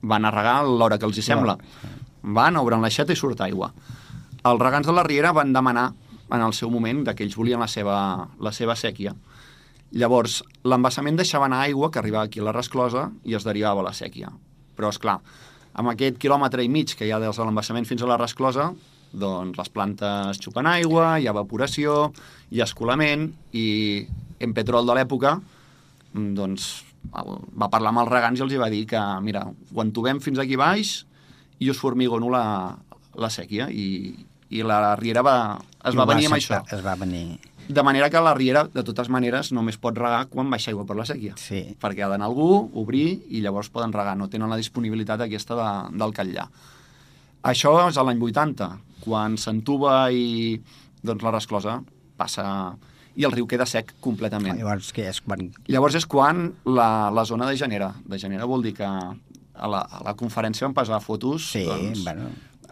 [0.03, 1.57] van a regar l'hora que els hi sembla.
[2.23, 3.73] Van, obren l'aixeta i surt aigua.
[4.47, 5.91] Els regants de la Riera van demanar
[6.31, 7.99] en el seu moment de que ells volien la seva,
[8.41, 9.15] la seva sèquia.
[9.97, 13.89] Llavors, l'embassament deixava anar aigua que arribava aquí a la resclosa i es derivava a
[13.89, 14.29] la sèquia.
[14.77, 15.19] Però, és clar,
[15.79, 18.73] amb aquest quilòmetre i mig que hi ha des de l'embassament fins a la resclosa,
[19.13, 22.11] doncs les plantes xupen aigua, hi ha evaporació,
[22.53, 24.05] hi ha escolament, i
[24.45, 26.69] en Petrol de l'època mm, doncs,
[27.09, 30.59] va parlar amb els regants i els va dir que, mira, ho entubem fins aquí
[30.61, 31.07] baix
[31.59, 32.77] i us formigono la,
[33.17, 33.69] la sèquia.
[33.71, 34.13] I,
[34.51, 35.39] i la Riera va,
[35.85, 36.63] es va ho venir amb això.
[36.75, 37.39] Es va venir,
[37.69, 40.97] De manera que la Riera, de totes maneres, només pot regar quan baixa aigua per
[40.97, 41.35] la sèquia.
[41.37, 41.77] sí.
[41.79, 44.17] Perquè ha d'anar algú, obrir, i llavors poden regar.
[44.17, 46.49] No tenen la disponibilitat aquesta de, del Catllà.
[47.45, 48.71] Això és a l'any 80,
[49.05, 50.59] quan s'entuba i
[51.03, 51.83] doncs, la resclosa
[52.17, 52.49] passa
[53.19, 54.57] i el riu queda sec completament.
[54.59, 55.49] Llavors, que és quan...
[55.67, 57.93] Llavors és quan la, la zona degenera.
[58.07, 62.29] Degenera vol dir que a la, a la conferència van passar fotos Sí, doncs, bueno,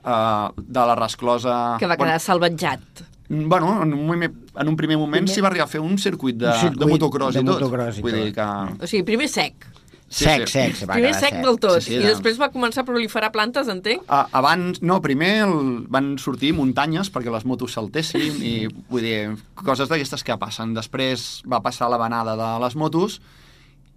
[0.06, 1.76] uh, de la resclosa...
[1.82, 3.04] Que va quedar salvatjat.
[3.28, 6.46] Bueno, en un, en un primer moment s'hi va arribar a fer un circuit de,
[6.46, 7.56] Un circuit de motocross de i tot.
[7.58, 8.22] motocross i Vull tot.
[8.28, 8.46] dir que...
[8.86, 9.66] O sigui, primer sec.
[10.06, 10.52] Sí, sec, sí.
[10.54, 11.80] sec, se va primer quedar sec del tot.
[11.82, 14.04] Sí, sí, I de- després va començar a proliferar plantes, entenc?
[14.06, 15.56] A, abans, no, primer el,
[15.90, 18.52] van sortir muntanyes perquè les motos saltessin i,
[18.86, 19.34] vull dir,
[19.66, 20.76] coses d'aquestes que passen.
[20.78, 23.18] Després va passar la vanada de les motos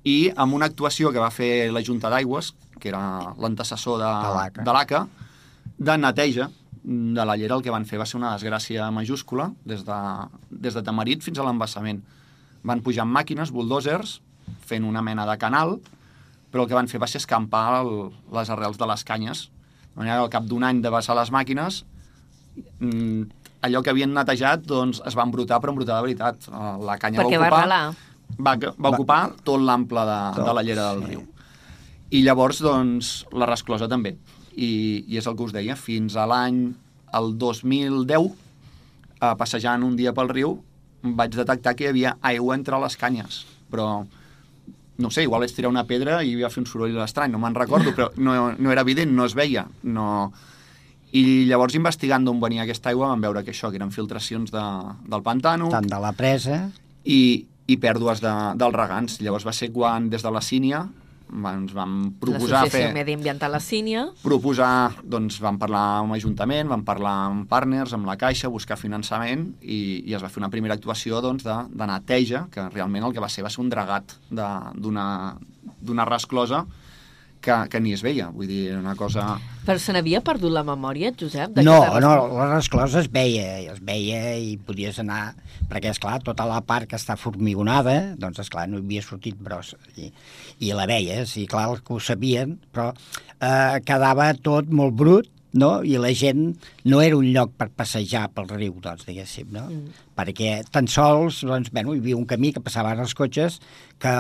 [0.10, 3.04] i amb una actuació que va fer la Junta d'Aigües, que era
[3.38, 4.10] l'antecessor de,
[4.66, 5.04] De l'ACA.
[5.80, 6.50] De neteja
[6.84, 10.00] de la llera, el que van fer va ser una desgràcia majúscula des de,
[10.50, 12.02] des de Tamarit fins a l'embassament.
[12.64, 14.20] Van pujar amb màquines, bulldozers,
[14.68, 15.78] fent una mena de canal,
[16.52, 17.92] però el que van fer va ser escampar el,
[18.34, 19.44] les arrels de les canyes.
[19.94, 21.84] De manera que al cap d'un any de vessar les màquines,
[22.80, 23.22] mm,
[23.68, 26.48] allò que havien netejat doncs, es va embrutar, però embrutar de veritat.
[26.48, 27.96] Eh, La canya Perquè va va ocupar, relar.
[28.40, 31.10] va, va ocupar tot l'ample de, Tot, de la llera del sí.
[31.14, 31.28] riu.
[32.12, 34.16] I llavors, doncs, la resclosa també.
[34.60, 34.72] I,
[35.08, 36.62] I és el que us deia, fins a l'any
[37.16, 38.30] el 2010,
[39.22, 40.58] eh, passejant un dia pel riu,
[41.02, 43.90] vaig detectar que hi havia aigua entre les canyes, però
[45.00, 47.56] no sé, igual és tirar una pedra i va fer un soroll estrany, no me'n
[47.56, 49.66] recordo, però no, no era evident, no es veia.
[49.84, 50.32] No...
[51.16, 54.66] I llavors, investigant d'on venia aquesta aigua, vam veure que això, que eren filtracions de,
[55.10, 56.68] del pantano tant de la presa...
[57.02, 59.20] i, i pèrdues de, dels regants.
[59.24, 60.84] Llavors va ser quan, des de la sínia,
[61.30, 62.94] ens vam proposar L'Associació fer...
[62.96, 64.08] Mediambiental La Sínia.
[64.24, 69.48] proposar, doncs vam parlar amb l'Ajuntament, vam parlar amb partners, amb la Caixa, buscar finançament
[69.62, 73.14] i, i es va fer una primera actuació doncs, de, de neteja, que realment el
[73.14, 75.08] que va ser va ser un dragat de- d'una
[75.80, 76.66] d'una resclosa
[77.42, 79.38] que, que ni es veia, vull dir, era una cosa...
[79.66, 81.54] Però se n'havia perdut la memòria, Josep?
[81.56, 85.36] de No, no, la resclosa es veia, es veia i podies anar,
[85.70, 89.40] perquè, és clar tota la part que està formigonada, doncs, és clar no havia sortit
[89.40, 89.80] brossa.
[89.96, 90.12] I,
[90.66, 95.80] i la veies, i clar, que ho sabien, però eh, quedava tot molt brut, no?
[95.82, 96.52] i la gent
[96.86, 99.66] no era un lloc per passejar pel riu, doncs, diguéssim, no?
[99.70, 100.06] Mm.
[100.20, 103.60] Perquè tan sols, doncs, bueno, hi havia un camí que passaven els cotxes
[104.02, 104.16] que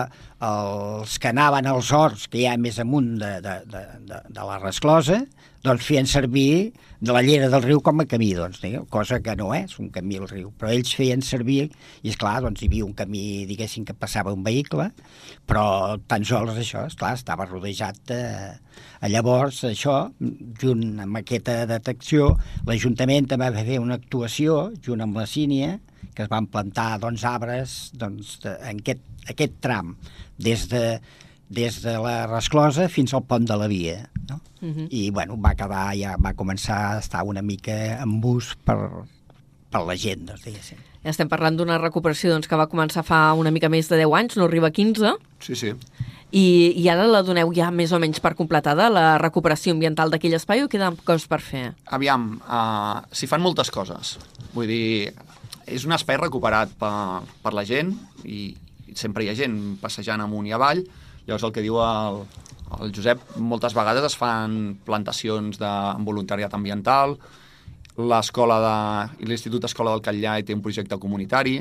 [0.46, 4.48] els que anaven als horts que hi ha més amunt de, de, de, de, de
[4.48, 5.24] la resclosa,
[5.64, 9.36] doncs feien servir de la llera del riu com a camí, doncs, digueu, cosa que
[9.40, 11.70] no és un camí al riu, però ells feien servir,
[12.04, 14.90] i és clar, doncs hi havia un camí, diguéssim, que passava un vehicle,
[15.48, 18.22] però tan sols això, és clar, estava rodejat de...
[19.12, 20.10] Llavors, això,
[20.60, 22.34] junt amb aquesta detecció,
[22.68, 25.78] l'Ajuntament també va fer una actuació, junt amb la Sínia,
[26.16, 29.96] que es van plantar doncs, arbres doncs, en aquest, aquest tram,
[30.38, 31.00] des de,
[31.50, 34.10] des de la resclosa fins al pont de la via.
[34.30, 34.42] No?
[34.62, 34.88] Uh -huh.
[34.90, 38.78] I bueno, va acabar, ja va començar a estar una mica en bus per,
[39.72, 40.78] per la gent, doncs, diguéssim.
[41.04, 44.14] Ja estem parlant d'una recuperació doncs, que va començar fa una mica més de 10
[44.14, 45.74] anys, no arriba a 15, Sí, sí.
[46.32, 50.34] i, i ara la doneu ja més o menys per completada, la recuperació ambiental d'aquell
[50.34, 51.74] espai, o queden coses per fer?
[51.86, 54.18] Aviam, uh, s'hi fan moltes coses.
[54.54, 55.14] Vull dir,
[55.66, 57.94] és un espai recuperat per, per la gent
[58.26, 58.69] i, i
[59.00, 60.84] sempre hi ha gent passejant amunt i avall.
[61.26, 62.24] Llavors el que diu el,
[62.80, 65.74] el Josep, moltes vegades es fan plantacions de,
[66.06, 67.18] voluntariat ambiental,
[68.00, 71.60] l'escola de l'Institut Escola del Catllà té un projecte comunitari,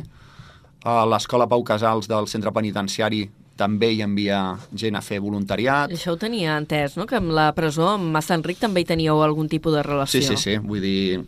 [1.10, 3.24] l'escola Pau Casals del centre penitenciari
[3.58, 4.38] també hi envia
[4.70, 5.90] gent a fer voluntariat.
[5.90, 9.18] Això ho tenia entès, no?, que amb la presó, amb Massa Enric, també hi teníeu
[9.24, 10.22] algun tipus de relació.
[10.22, 10.54] Sí, sí, sí.
[10.62, 11.24] Vull dir,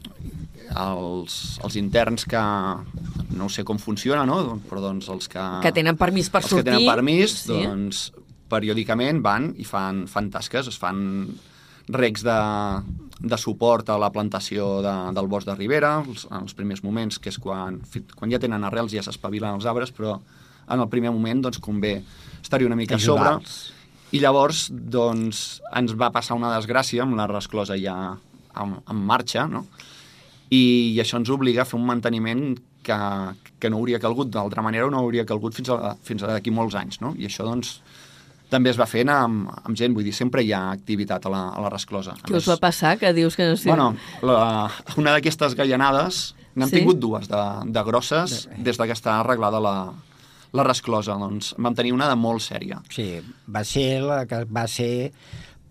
[0.76, 2.40] els, els interns que
[3.36, 4.58] no sé com funciona, no?
[4.68, 5.42] però doncs els que...
[5.64, 6.64] Que tenen permís per els sortir.
[6.64, 7.62] que tenen permís, Sí.
[7.66, 8.10] doncs
[8.50, 11.28] periòdicament van i fan, fan tasques, es fan
[11.90, 12.38] recs de,
[13.20, 17.18] de suport a la plantació de, del bosc de Ribera, els, en els primers moments,
[17.18, 17.80] que és quan,
[18.16, 20.18] quan ja tenen arrels ja s'espavilen els arbres, però
[20.70, 21.96] en el primer moment doncs, convé
[22.42, 23.36] estar-hi una mica a sobre.
[24.10, 27.96] I llavors doncs, ens va passar una desgràcia amb la resclosa ja
[28.58, 29.66] en, en marxa, no?
[30.50, 30.60] I,
[30.96, 32.96] i això ens obliga a fer un manteniment que,
[33.60, 36.50] que no hauria calgut d'altra manera o no hauria calgut fins a, fins a d'aquí
[36.50, 37.12] molts anys, no?
[37.18, 37.76] I això, doncs,
[38.50, 41.42] també es va fent amb, amb gent, vull dir, sempre hi ha activitat a la,
[41.54, 42.16] a la resclosa.
[42.26, 43.68] Què us va passar, que dius que no sé...
[43.70, 43.92] Bueno,
[44.26, 44.66] la,
[44.98, 46.80] una d'aquestes gallanades, n'hem Sí?
[46.80, 49.74] tingut dues de, de grosses des de que està arreglada la,
[50.50, 51.14] la resclosa.
[51.20, 52.80] Doncs vam tenir una de molt sèria.
[52.90, 55.12] Sí, va ser la que va ser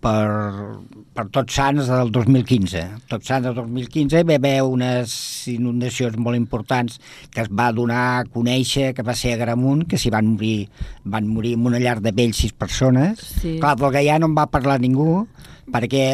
[0.04, 0.80] per,
[1.16, 2.84] per Tots Sants del 2015.
[3.12, 5.14] Tots Sants del 2015 va haver unes
[5.52, 7.00] inundacions molt importants
[7.34, 10.70] que es va donar a conèixer que va ser a Gramunt, que s'hi van morir,
[11.04, 13.24] van morir en una llar de vells sis persones.
[13.42, 13.58] Sí.
[13.60, 15.26] Clar, del Gaià no en va parlar ningú,
[15.74, 16.06] perquè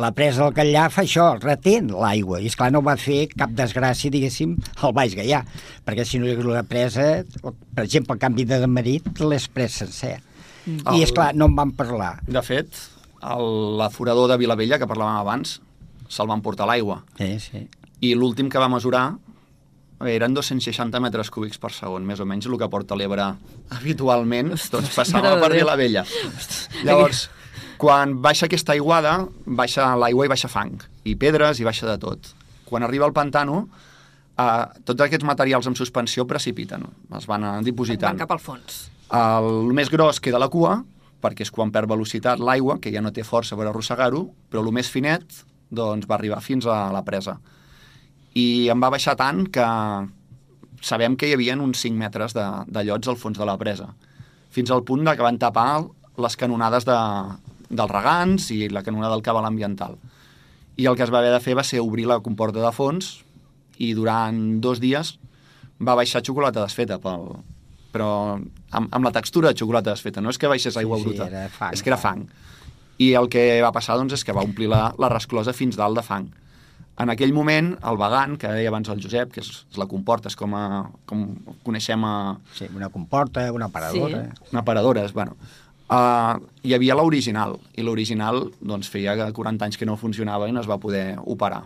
[0.00, 4.12] la presa del Catllà fa això, retén l'aigua, i esclar no va fer cap desgràcia,
[4.12, 5.42] diguéssim, al Baix Gaià,
[5.84, 7.10] perquè si no hi hagués la presa,
[7.42, 10.16] per exemple, el canvi de marit l'és pres sencer.
[10.64, 10.96] Mm.
[10.96, 12.14] I és clar, no en van parlar.
[12.28, 12.80] De fet,
[13.20, 15.58] l'aforador de Vilavella, que parlàvem abans,
[16.08, 17.02] se'l van portar a l'aigua.
[17.18, 17.66] Sí, sí.
[18.00, 19.10] I l'últim que va mesurar
[20.08, 23.26] eren 260 metres cúbics per segon, més o menys el que porta l'Ebre
[23.76, 25.50] habitualment, doncs passava per.
[25.52, 26.06] Vilavella.
[26.86, 27.26] Llavors,
[27.80, 32.32] quan baixa aquesta aiguada, baixa l'aigua i baixa fang, i pedres i baixa de tot.
[32.64, 33.66] Quan arriba al pantano,
[34.38, 36.86] eh, tots aquests materials en suspensió precipiten,
[37.18, 38.14] es van dipositant.
[38.14, 38.86] Van cap al fons.
[39.12, 40.78] El més gros queda la cua,
[41.20, 44.72] perquè és quan perd velocitat l'aigua, que ja no té força per arrossegar-ho, però el
[44.72, 47.36] més finet doncs, va arribar fins a la presa.
[48.34, 49.66] I em va baixar tant que
[50.80, 53.90] sabem que hi havia uns 5 metres de, de llots al fons de la presa,
[54.50, 55.84] fins al punt de que van tapar
[56.20, 56.98] les canonades de,
[57.70, 59.96] dels regants i la canonada del cabal ambiental.
[60.76, 63.18] I el que es va haver de fer va ser obrir la comporta de fons
[63.78, 65.16] i durant dos dies
[65.80, 67.28] va baixar xocolata desfeta pel,
[67.92, 68.10] però
[68.70, 71.48] amb, amb la textura de xocolata desfeta, no és que baixés aigua sí, bruta, era
[71.52, 72.26] fang, és que era fang.
[73.00, 75.96] I el que va passar doncs, és que va omplir la, la resclosa fins dalt
[75.96, 76.28] de fang.
[77.00, 80.28] En aquell moment, el vagant, que deia abans el Josep, que és, és la comporta,
[80.28, 81.24] és com, a, com
[81.64, 82.14] coneixem a
[82.58, 84.26] sí una comporta, una paradora.
[84.26, 84.50] Sí.
[84.52, 85.38] una paradora, és, bueno,
[85.88, 90.60] uh, hi havia l'original, i l'original doncs, feia 40 anys que no funcionava i no
[90.60, 91.62] es va poder operar.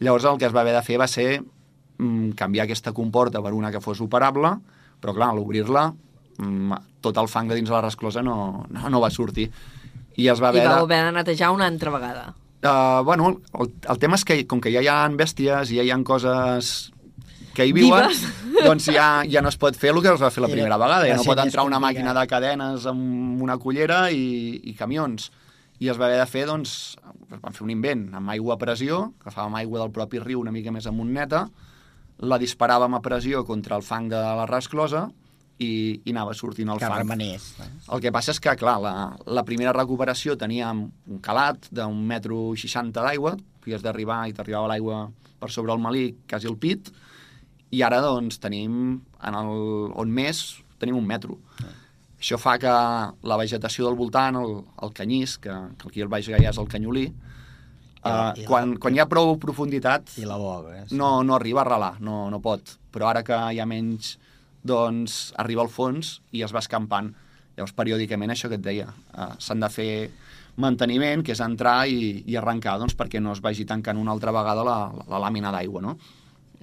[0.00, 3.52] Llavors el que es va haver de fer va ser mm, canviar aquesta comporta per
[3.52, 4.56] una que fos operable,
[5.02, 5.90] però clar, a l'obrir-la
[7.00, 9.48] tot el fang de dins de la resclosa no, no, no va sortir.
[10.18, 10.68] I es va I haver...
[10.68, 12.34] vau de- haver de netejar una altra vegada.
[12.58, 15.84] Uh, bueno, el, el tema és que com que ja hi ha bèsties i ja
[15.86, 16.90] hi ha coses
[17.54, 18.24] que hi viuen, Vives.
[18.66, 20.78] doncs ja, ja no es pot fer el que es va fer la Era- primera
[20.78, 21.06] vegada.
[21.06, 25.30] Ja no pot entrar una màquina de cadenes amb una cullera i, i camions.
[25.78, 26.96] I es va haver de fer, doncs,
[27.30, 30.72] vam fer un invent amb aigua a pressió, agafàvem aigua del propi riu una mica
[30.74, 31.44] més amuntneta,
[32.26, 35.04] la disparàvem a pressió contra el fang de la resclosa
[35.58, 37.00] i, i anava sortint el que fang.
[37.02, 37.48] remenés.
[37.58, 37.66] No?
[37.96, 38.92] El que passa és que, clar, la,
[39.26, 45.08] la primera recuperació teníem un calat d'un metro seixanta d'aigua, havies d'arribar i t'arribava l'aigua
[45.38, 46.92] per sobre el malic, quasi el pit,
[47.70, 50.40] i ara, doncs, tenim, en el, on més,
[50.80, 51.36] tenim un metro.
[52.18, 56.26] Això fa que la vegetació del voltant, el, el canyís, que, que aquí al Baix
[56.32, 60.38] Gaià és el canyolí, eh, i la- quan, quan hi ha prou profunditat, I la
[60.40, 60.74] boga.
[60.80, 60.84] Eh?
[60.98, 62.76] no, no arriba a relar, no, no pot.
[62.90, 64.16] Però ara que hi ha menys,
[64.62, 67.12] doncs arriba al fons i es va escampant.
[67.56, 69.90] Llavors, periòdicament, això que et deia, eh, s'han de fer
[70.58, 74.34] manteniment, que és entrar i, i arrencar, doncs, perquè no es vagi tancant una altra
[74.34, 75.96] vegada la, la, la làmina d'aigua, no?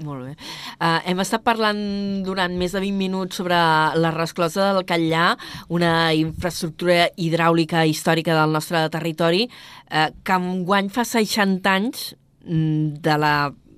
[0.04, 0.34] Molt bé.
[0.76, 1.78] Uh, hem estat parlant
[2.26, 3.56] durant més de 20 minuts sobre
[3.96, 5.30] la resclosa del Catllà,
[5.72, 12.10] una infraestructura hidràulica històrica del nostre territori, uh, que enguany fa 60 anys
[12.44, 13.36] mm, de la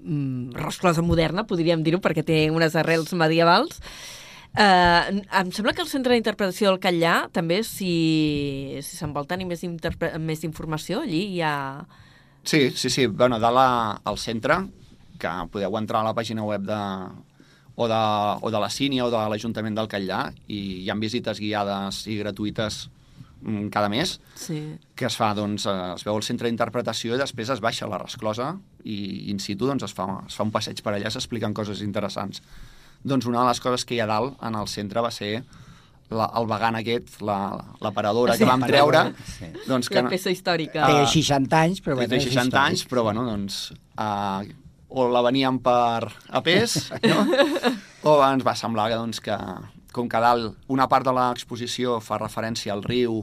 [0.07, 3.81] mm, resclosa moderna, podríem dir-ho, perquè té unes arrels medievals.
[4.57, 9.45] Uh, em sembla que el centre d'interpretació del Catllà també, si si se'n vol tenir
[9.45, 9.61] més,
[10.23, 11.85] més informació, allí hi ha...
[12.47, 13.05] Sí, sí, sí.
[13.11, 14.61] Bueno, dalt al centre,
[15.19, 16.79] que podeu entrar a la pàgina web de,
[17.75, 18.01] o, de,
[18.41, 22.17] o de la Sínia o de l'Ajuntament del Catllà i hi ha visites guiades i
[22.21, 22.87] gratuïtes
[23.41, 24.61] mm, cada mes Sí.
[24.95, 27.91] que es fa, doncs, eh, es veu el centre d'interpretació i després es baixa a
[27.91, 28.55] la resclosa
[28.87, 28.97] i
[29.33, 32.41] in situ doncs, es, fa, es fa un passeig per allà, s'expliquen coses interessants.
[33.03, 35.41] Doncs una de les coses que hi ha dalt en el centre va ser
[36.09, 39.01] la, el vagant aquest, la- l'aparadora Sí, que vam treure,
[39.37, 39.49] sí.
[39.67, 40.85] doncs que La peça històrica.
[40.87, 42.61] Ah, Té 60 anys, però té bueno, és 60 històric.
[42.63, 43.57] anys, però bueno, doncs,
[43.99, 44.47] uh,
[44.87, 47.25] o la veníem per a pes, no?
[48.07, 49.35] o ens va semblar que, doncs, que
[49.91, 53.19] com que dalt una part de l'exposició fa referència al riu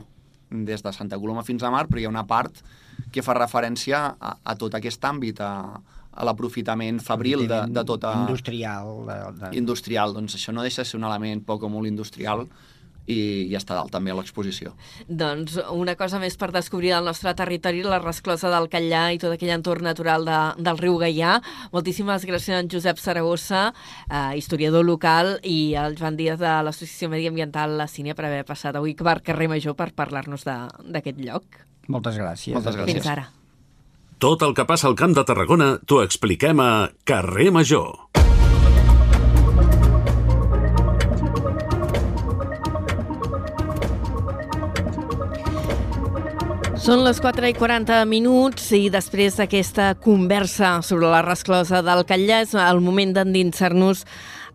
[0.50, 2.60] des de Santa Coloma fins a Mar, però hi ha una part
[3.12, 5.80] que fa referència a, a tot aquest àmbit, a,
[6.14, 8.12] a l'aprofitament fabril de, de tota...
[8.24, 8.94] Industrial.
[9.08, 9.56] De, de...
[9.58, 10.14] industrial.
[10.14, 12.46] Doncs això no deixa de ser un element poc o molt industrial
[13.06, 14.70] i, i està dalt també a l'exposició.
[15.08, 19.34] Doncs una cosa més per descobrir el nostre territori, la resclosa del Catllà i tot
[19.34, 21.34] aquell entorn natural de, del riu Gaià.
[21.74, 23.66] Moltíssimes gràcies a en Josep Saragossa,
[24.08, 28.78] eh, historiador local, i al Joan Díaz de l'Associació Mediambiental La Sínia per haver passat
[28.80, 30.58] avui per carrer Major per parlar-nos de-
[30.96, 31.44] d'aquest lloc.
[31.88, 32.54] Moltes gràcies.
[32.56, 33.00] Moltes gràcies.
[33.00, 33.28] Fins ara.
[34.22, 38.04] Tot el que passa al Camp de Tarragona t'ho expliquem a Carrer Major.
[46.84, 52.42] Són les 4 i 40 minuts i després d'aquesta conversa sobre la resclosa del Catllà
[52.44, 54.02] és el moment d'endinsar-nos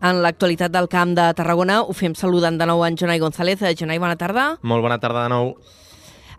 [0.06, 1.80] en l'actualitat del Camp de Tarragona.
[1.82, 3.64] Ho fem saludant de nou en Jonai González.
[3.74, 4.44] Jonai, bona tarda.
[4.62, 5.56] Molt bona tarda de nou.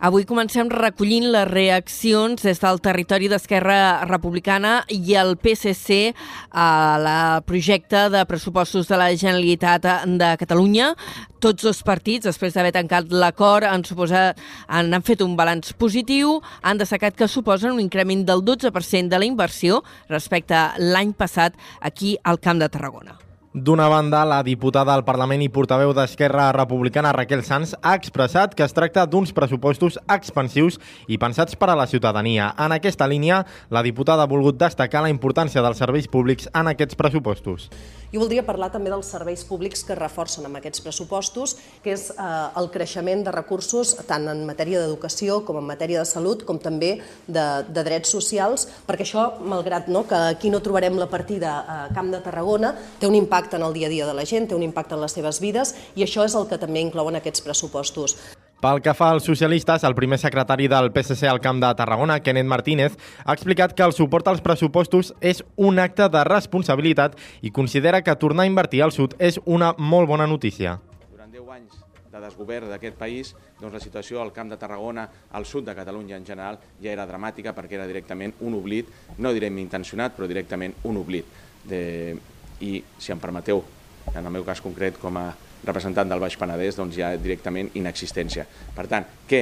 [0.02, 6.16] Avui comencem recollint les reaccions des del territori d'Esquerra Republicana i el PSC
[6.58, 7.06] al
[7.45, 9.86] projecte de pressupostos de la Generalitat
[10.18, 10.95] de Catalunya.
[11.38, 16.39] Tots dos partits, després d'haver tancat l'acord, han, suposat, han, han fet un balanç positiu,
[16.66, 21.54] han destacat que suposen un increment del 12% de la inversió respecte a l'any passat
[21.80, 23.20] aquí al Camp de Tarragona.
[23.54, 28.64] D'una banda, la diputada al Parlament i portaveu d'Esquerra Republicana, Raquel Sanz, ha expressat que
[28.64, 30.78] es tracta d'uns pressupostos expansius
[31.12, 32.54] i pensats per a la ciutadania.
[32.56, 36.95] En aquesta línia, la diputada ha volgut destacar la importància dels serveis públics en aquests
[36.95, 37.68] pressupostos.
[38.12, 41.53] Jo voldria parlar també dels serveis públics que reforcen amb aquests pressupostos,
[41.84, 42.26] que és eh,
[42.59, 46.97] el creixement de recursos tant en matèria d'educació com en matèria de salut, com també
[47.28, 51.80] de, de drets socials, perquè això, malgrat no, que aquí no trobarem la partida a
[51.95, 54.59] Camp de Tarragona, té un impacte en el dia a dia de la gent, té
[54.59, 58.20] un impacte en les seves vides, i això és el que també inclouen aquests pressupostos.
[58.62, 62.45] Pel que fa als socialistes, el primer secretari del PSC al Camp de Tarragona, Kenneth
[62.45, 62.93] Martínez,
[63.26, 68.16] ha explicat que el suport als pressupostos és un acte de responsabilitat i considera que
[68.22, 70.76] tornar a invertir al sud és una molt bona notícia.
[71.09, 71.82] Durant 10 anys
[72.14, 76.22] de desgovern d'aquest país, doncs la situació al Camp de Tarragona, al sud de Catalunya
[76.22, 80.78] en general, ja era dramàtica perquè era directament un oblit, no direm intencionat, però directament
[80.86, 81.26] un oblit.
[81.66, 82.14] De...
[82.62, 83.66] I, si em permeteu,
[84.14, 85.32] en el meu cas concret, com a
[85.66, 88.45] representant del Baix Penedès, doncs ja directament inexistència.
[88.76, 89.41] Per tant, que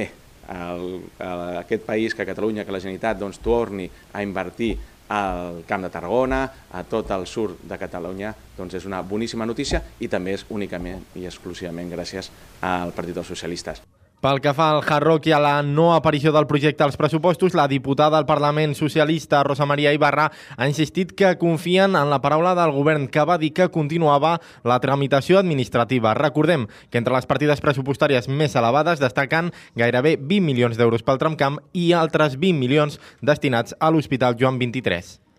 [0.50, 0.86] el,
[1.60, 4.74] aquest país, que Catalunya, que la Generalitat, doncs, torni a invertir
[5.10, 9.82] al Camp de Tarragona, a tot el sud de Catalunya, doncs és una boníssima notícia
[9.98, 12.30] i també és únicament i exclusivament gràcies
[12.62, 13.82] al Partit dels Socialistes.
[14.20, 17.54] Pel que fa al Hard Rock i a la no aparició del projecte als pressupostos,
[17.56, 20.26] la diputada del Parlament socialista Rosa Maria Ibarra
[20.58, 24.76] ha insistit que confien en la paraula del govern que va dir que continuava la
[24.84, 26.12] tramitació administrativa.
[26.12, 31.56] Recordem que entre les partides pressupostàries més elevades destaquen gairebé 20 milions d'euros pel tramcamp
[31.72, 35.29] i altres 20 milions destinats a l'Hospital Joan 23.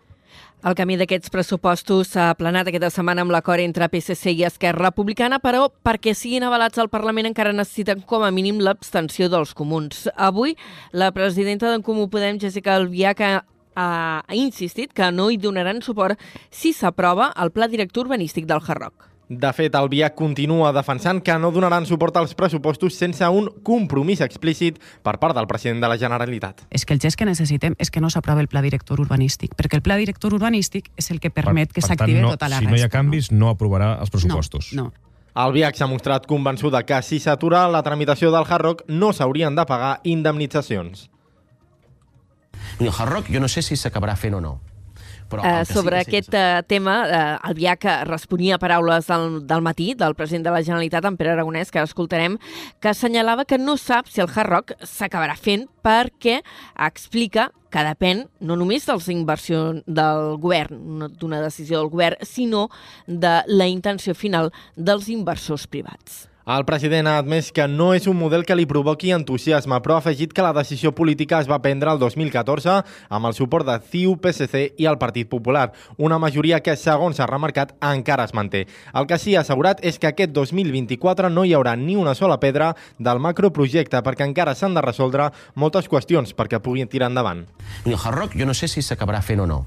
[0.62, 5.40] El camí d'aquests pressupostos s'ha aplanat aquesta setmana amb l'acord entre PSC i Esquerra Republicana,
[5.42, 10.06] però perquè siguin avalats al Parlament encara necessiten com a mínim l'abstenció dels comuns.
[10.14, 10.54] Avui,
[10.94, 13.42] la presidenta d'en Comú Podem, Jessica Albiach, ha,
[13.74, 16.20] ha insistit que no hi donaran suport
[16.54, 19.11] si s'aprova el pla director urbanístic del Hard Rock.
[19.32, 24.20] De fet, el BIAC continua defensant que no donaran suport als pressupostos sense un compromís
[24.20, 26.66] explícit per part del president de la Generalitat.
[26.70, 29.78] És que el gest que necessitem és que no s'aprovi el pla director urbanístic, perquè
[29.80, 32.66] el pla director urbanístic és el que permet per, que tant, no, tota la si
[32.66, 32.74] resta.
[32.76, 34.72] no hi ha canvis, no, no aprovarà els pressupostos.
[34.76, 35.12] No, no.
[35.32, 39.56] El BIAC s'ha mostrat convençuda que si s'atura la tramitació del Hard Rock no s'haurien
[39.56, 41.08] de pagar indemnitzacions.
[42.80, 44.58] I el Hard Rock jo no sé si s'acabarà fent o no.
[45.32, 49.08] Però Uh, sobre sí que sí aquest uh, tema, uh, el Biac responia a paraules
[49.08, 52.38] del, del matí del president de la Generalitat, en Pere Aragonès, que escoltarem,
[52.80, 56.40] que assenyalava que no sap si el Hard Rock s'acabarà fent perquè
[56.86, 62.68] explica que depèn no només dels inversions del govern, no d'una decisió del govern, sinó
[63.06, 66.26] de la intenció final dels inversors privats.
[66.42, 70.02] El president ha admès que no és un model que li provoqui entusiasme, però ha
[70.02, 74.16] afegit que la decisió política es va prendre el 2014 amb el suport de CiU,
[74.18, 75.68] PSC i el Partit Popular,
[76.02, 78.64] una majoria que, segons s'ha remarcat, encara es manté.
[78.92, 82.40] El que sí ha assegurat és que aquest 2024 no hi haurà ni una sola
[82.42, 87.46] pedra del macroprojecte perquè encara s'han de resoldre moltes qüestions perquè puguin tirar endavant.
[87.86, 89.62] El Hard Rock jo no sé si s'acabarà fent o no.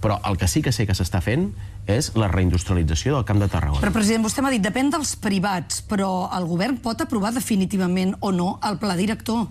[0.00, 1.50] Però el que sí que sé que s'està fent
[1.88, 3.80] és la reindustrialització del Camp de Tarragona.
[3.80, 8.32] Però, president, vostè m'ha dit, depèn dels privats, però el govern pot aprovar definitivament o
[8.34, 9.46] no el pla director.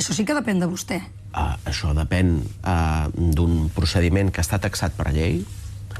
[0.00, 1.02] Això sí que depèn de vostè.
[1.32, 5.42] Uh, això depèn uh, d'un procediment que està taxat per llei.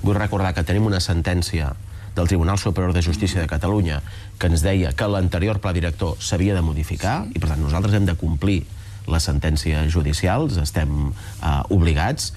[0.03, 1.71] Vull recordar que tenim una sentència
[2.17, 4.03] del Tribunal Superior de Justícia de Catalunya
[4.39, 8.09] que ens deia que l'anterior pla director s'havia de modificar i, per tant, nosaltres hem
[8.09, 8.63] de complir
[9.09, 12.33] les sentències judicials, estem uh, obligats.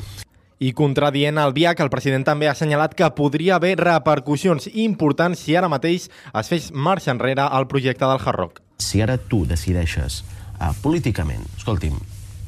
[0.59, 5.55] I contradient el BIAC, el president també ha assenyalat que podria haver repercussions importants si
[5.59, 8.61] ara mateix es fes marxa enrere al projecte del Hard Rock.
[8.79, 11.97] Si ara tu decideixes uh, políticament, escolti'm,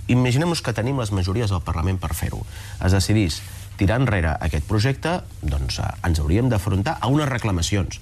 [0.08, 2.40] imaginem-nos que tenim les majories al Parlament per fer-ho,
[2.80, 3.42] es decidís
[3.78, 8.00] tirar enrere aquest projecte, doncs uh, ens hauríem d'afrontar a unes reclamacions.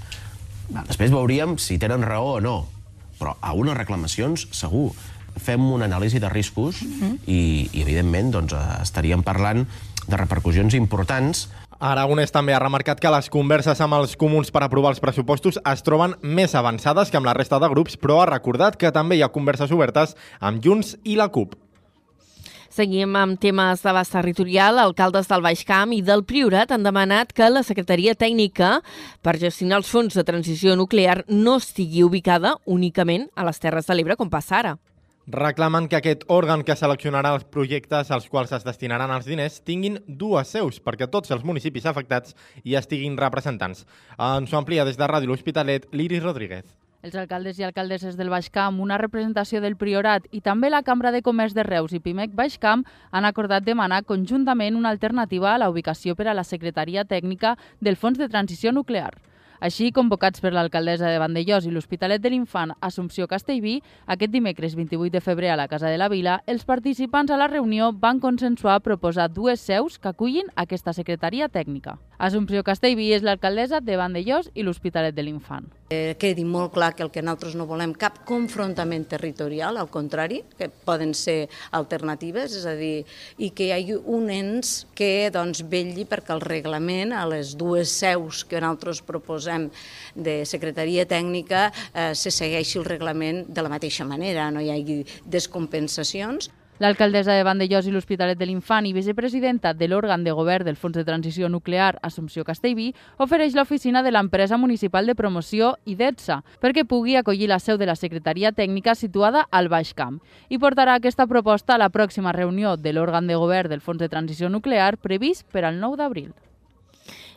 [0.85, 2.55] Després veuríem si tenen raó o no,
[3.17, 4.91] però a unes reclamacions segur.
[5.35, 9.65] Fem una anàlisi de riscos i, i evidentment, doncs, eh, estaríem parlant
[10.07, 11.47] de repercussions importants
[11.79, 15.83] Aragonès també ha remarcat que les converses amb els comuns per aprovar els pressupostos es
[15.83, 19.23] troben més avançades que amb la resta de grups, però ha recordat que també hi
[19.25, 21.57] ha converses obertes amb Junts i la CUP.
[22.71, 24.79] Seguim amb temes d'abast territorial.
[24.79, 28.81] Alcaldes del Baix Camp i del Priorat han demanat que la Secretaria Tècnica
[29.23, 33.95] per gestionar els fons de transició nuclear no estigui ubicada únicament a les Terres de
[33.95, 34.77] l'Ebre, com passa ara.
[35.25, 39.97] Reclamen que aquest òrgan que seleccionarà els projectes als quals es destinaran els diners tinguin
[40.05, 43.87] dues seus perquè tots els municipis afectats hi estiguin representants.
[44.21, 46.69] Ens ho amplia des de Ràdio L'Hospitalet, l'Iris Rodríguez.
[47.01, 51.09] Els alcaldes i alcaldesses del Baix Camp, una representació del Priorat i també la Cambra
[51.11, 55.57] de Comerç de Reus i Pimec Baix Camp han acordat demanar conjuntament una alternativa a
[55.57, 59.15] la ubicació per a la Secretaria Tècnica del Fons de Transició Nuclear.
[59.65, 63.79] Així, convocats per l'alcaldessa de Vandellós i l'Hospitalet de l'Infant Assumpció Castellví,
[64.13, 67.47] aquest dimecres 28 de febrer a la Casa de la Vila, els participants a la
[67.49, 71.97] reunió van consensuar proposar dues seus que acullin aquesta secretaria tècnica.
[72.17, 75.67] Assumpció Castellví és l'alcaldessa de Vandellós i l'Hospitalet de l'Infant.
[75.91, 80.41] Eh, quedi molt clar que el que nosaltres no volem cap confrontament territorial, al contrari,
[80.57, 83.03] que poden ser alternatives, és a dir,
[83.37, 87.91] i que hi hagi un ens que doncs, vetlli perquè el reglament a les dues
[87.91, 89.69] seus que nosaltres proposem
[90.15, 95.03] de secretaria tècnica eh, se segueixi el reglament de la mateixa manera, no hi hagi
[95.25, 96.49] descompensacions.
[96.77, 100.97] L'alcaldessa de Vandellós i l'Hospitalet de l'Infant i vicepresidenta de l'òrgan de govern del Fons
[100.97, 107.15] de Transició Nuclear, Assumpció Castellví, ofereix l'oficina de l'empresa municipal de promoció IDETSA perquè pugui
[107.15, 110.19] acollir la seu de la Secretaria Tècnica situada al Baix Camp
[110.49, 114.11] i portarà aquesta proposta a la pròxima reunió de l'òrgan de govern del Fons de
[114.11, 116.33] Transició Nuclear previst per al 9 d'abril.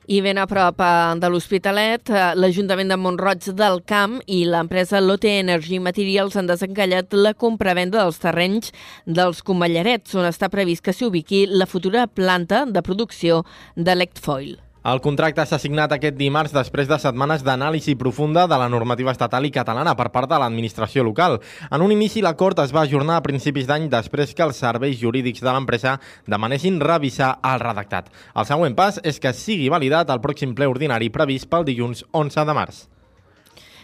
[0.08, 5.02] I ben a prop eh, de l'Hospitalet, eh, l'Ajuntament de Montroig del Camp i l'empresa
[5.04, 8.72] Lotte Energy Materials han desencallat la compra-venda dels terrenys
[9.04, 13.42] dels Comallarets, on està previst que s'hi ubiqui la futura planta de producció
[13.76, 14.56] d'Electfoil.
[14.88, 19.44] El contracte s'ha signat aquest dimarts després de setmanes d'anàlisi profunda de la normativa estatal
[19.44, 21.36] i catalana per part de l'administració local.
[21.68, 25.44] En un inici, l'acord es va ajornar a principis d'any després que els serveis jurídics
[25.44, 28.08] de l'empresa demanessin revisar el redactat.
[28.34, 32.48] El següent pas és que sigui validat el pròxim ple ordinari previst pel dilluns 11
[32.48, 32.86] de març.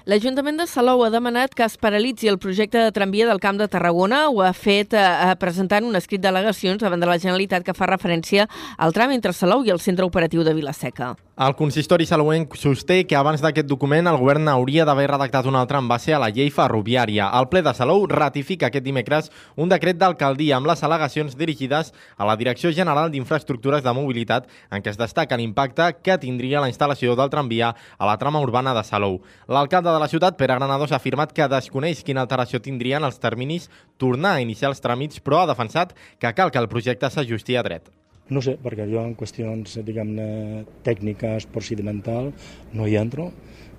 [0.05, 3.70] L'Ajuntament de Salou ha demanat que es paralitzi el projecte de tramvia del Camp de
[3.72, 4.26] Tarragona.
[4.28, 8.44] Ho ha fet eh, presentant un escrit d'al·legacions davant de la Generalitat que fa referència
[8.76, 11.14] al tram entre Salou i el Centre Operatiu de Vilaseca.
[11.35, 15.80] El consistori salouenc sosté que abans d'aquest document el govern hauria d'haver redactat un altre
[15.82, 17.24] en base a la llei ferroviària.
[17.35, 22.28] El ple de Salou ratifica aquest dimecres un decret d'alcaldia amb les al·legacions dirigides a
[22.28, 27.18] la Direcció General d'Infraestructures de Mobilitat en què es destaca l'impacte que tindria la instal·lació
[27.18, 29.18] del tramvia a la trama urbana de Salou.
[29.51, 33.66] L'alcalde de la ciutat, Pere Granados, ha afirmat que desconeix quina alteració tindrien els terminis
[33.99, 37.66] tornar a iniciar els tràmits, però ha defensat que cal que el projecte s'ajusti a
[37.66, 37.91] dret.
[38.33, 42.31] No sé, perquè jo en qüestions, diguem-ne, tècniques, procedimental,
[42.72, 43.27] no hi entro,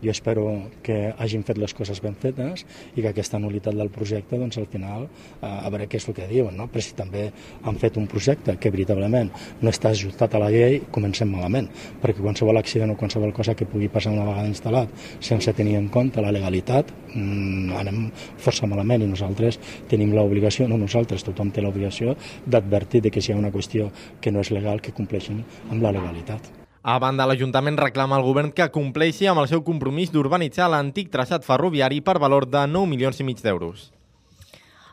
[0.04, 0.46] jo espero
[0.84, 2.66] que hagin fet les coses ben fetes
[2.96, 5.08] i que aquesta nulitat del projecte, doncs al final,
[5.42, 6.68] eh, a veure què és el que diuen, no?
[6.72, 7.28] però si també
[7.64, 9.32] han fet un projecte que veritablement
[9.62, 11.70] no està ajustat a la llei, comencem malament,
[12.02, 15.90] perquè qualsevol accident o qualsevol cosa que pugui passar una vegada instal·lat sense tenir en
[15.94, 18.10] compte la legalitat, mmm, anem
[18.42, 22.16] força malament i nosaltres tenim l'obligació, no nosaltres, tothom té l'obligació
[22.46, 23.90] d'advertir de que si hi ha una qüestió
[24.22, 26.65] que no és legal, que compleixin amb la legalitat.
[26.88, 31.42] A banda, l'Ajuntament reclama al govern que compleixi amb el seu compromís d'urbanitzar l'antic traçat
[31.42, 33.88] ferroviari per valor de 9 milions i mig d'euros.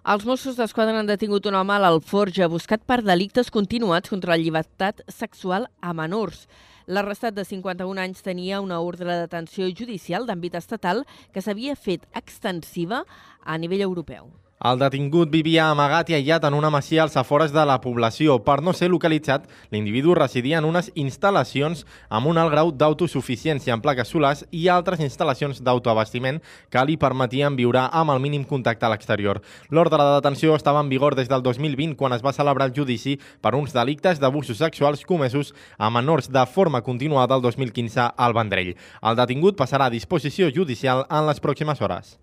[0.08, 4.40] Els Mossos d'Esquadra han detingut un home a l'Alforja buscat per delictes continuats contra la
[4.40, 6.46] llibertat sexual a menors.
[6.88, 12.08] L'arrestat de 51 anys tenia una ordre de detenció judicial d'àmbit estatal que s'havia fet
[12.16, 13.04] extensiva
[13.44, 14.32] a nivell europeu.
[14.62, 18.36] El detingut vivia amagat i aïllat en una masia als afores de la població.
[18.46, 23.82] Per no ser localitzat, l'individu residia en unes instal·lacions amb un alt grau d'autosuficiència en
[23.82, 26.38] plaques solars i altres instal·lacions d'autoabastiment
[26.70, 29.42] que li permetien viure amb el mínim contacte a l'exterior.
[29.68, 33.18] L'ordre de detenció estava en vigor des del 2020, quan es va celebrar el judici
[33.42, 38.76] per uns delictes d'abusos sexuals comesos a menors de forma continuada el 2015 al Vendrell.
[39.02, 42.20] El detingut passarà a disposició judicial en les pròximes hores.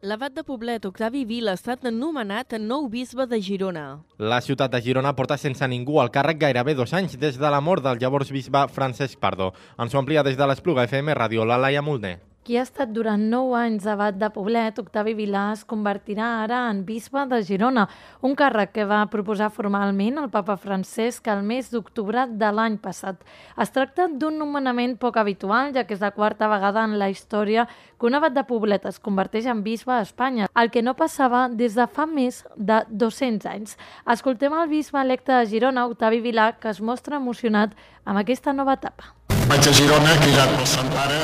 [0.00, 3.82] L'abat de Poblet, Octavi Vila, ha estat nomenat nou bisbe de Girona.
[4.22, 7.58] La ciutat de Girona porta sense ningú al càrrec gairebé dos anys des de la
[7.58, 9.50] mort del llavors bisbe Francesc Pardo.
[9.74, 13.20] Ens ho amplia des de l'Espluga FM Ràdio, la Laia Molner qui ha estat durant
[13.28, 17.82] 9 anys abat de Poblet, Octavi Vilà, es convertirà ara en bisbe de Girona,
[18.24, 23.20] un càrrec que va proposar formalment el papa Francesc el mes d'octubre de l'any passat.
[23.60, 27.66] Es tracta d'un nomenament poc habitual, ja que és la quarta vegada en la història
[28.00, 31.50] que un abat de Poblet es converteix en bisbe a Espanya, el que no passava
[31.52, 33.76] des de fa més de 200 anys.
[34.08, 37.76] Escoltem el bisbe electe de Girona, Octavi Vilà, que es mostra emocionat
[38.08, 39.12] amb aquesta nova etapa.
[39.52, 41.20] Vaig a Girona, cridat pel Sant Pare,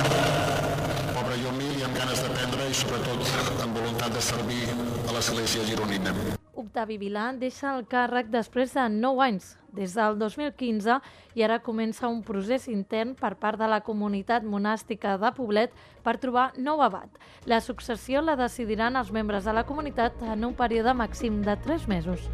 [2.75, 4.65] sobretot amb voluntat de servir
[5.07, 6.15] a l'Església gironina.
[6.59, 10.99] Octavi Vilà deixa el càrrec després de 9 anys, des del 2015,
[11.39, 16.17] i ara comença un procés intern per part de la comunitat monàstica de Poblet per
[16.23, 17.11] trobar nou abat.
[17.47, 21.89] La successió la decidiran els membres de la comunitat en un període màxim de 3
[21.91, 22.31] mesos.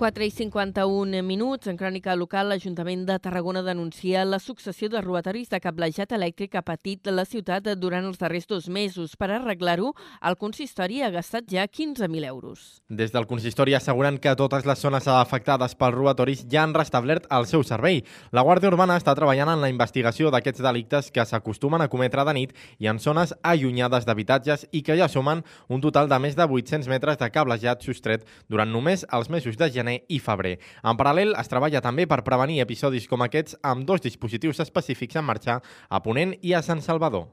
[0.00, 1.68] 4 i 51 minuts.
[1.68, 6.62] En crònica local, l'Ajuntament de Tarragona denuncia la successió de robatoris de cablejat elèctric ha
[6.64, 9.12] patit la ciutat durant els darrers dos mesos.
[9.20, 9.90] Per arreglar-ho,
[10.24, 12.80] el consistori ha gastat ja 15.000 euros.
[12.88, 17.44] Des del consistori asseguren que totes les zones afectades pels robatoris ja han restablert el
[17.44, 18.00] seu servei.
[18.32, 22.36] La Guàrdia Urbana està treballant en la investigació d'aquests delictes que s'acostumen a cometre de
[22.40, 26.48] nit i en zones allunyades d'habitatges i que ja sumen un total de més de
[26.48, 30.58] 800 metres de cablejat sostret durant només els mesos de gener gener i febrer.
[30.84, 35.24] En paral·lel, es treballa també per prevenir episodis com aquests amb dos dispositius específics en
[35.24, 37.28] marxa a Ponent i a Sant Salvador.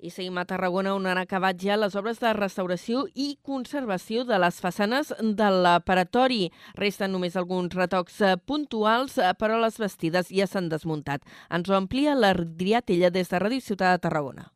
[0.00, 4.38] I seguim a Tarragona, on han acabat ja les obres de restauració i conservació de
[4.40, 6.48] les façanes de l'aparatori.
[6.78, 11.20] Resten només alguns retocs eh, puntuals, eh, però les vestides ja s'han desmuntat.
[11.52, 14.48] Ens ho amplia l'Adrià Tella des de Ràdio Ciutat de Tarragona.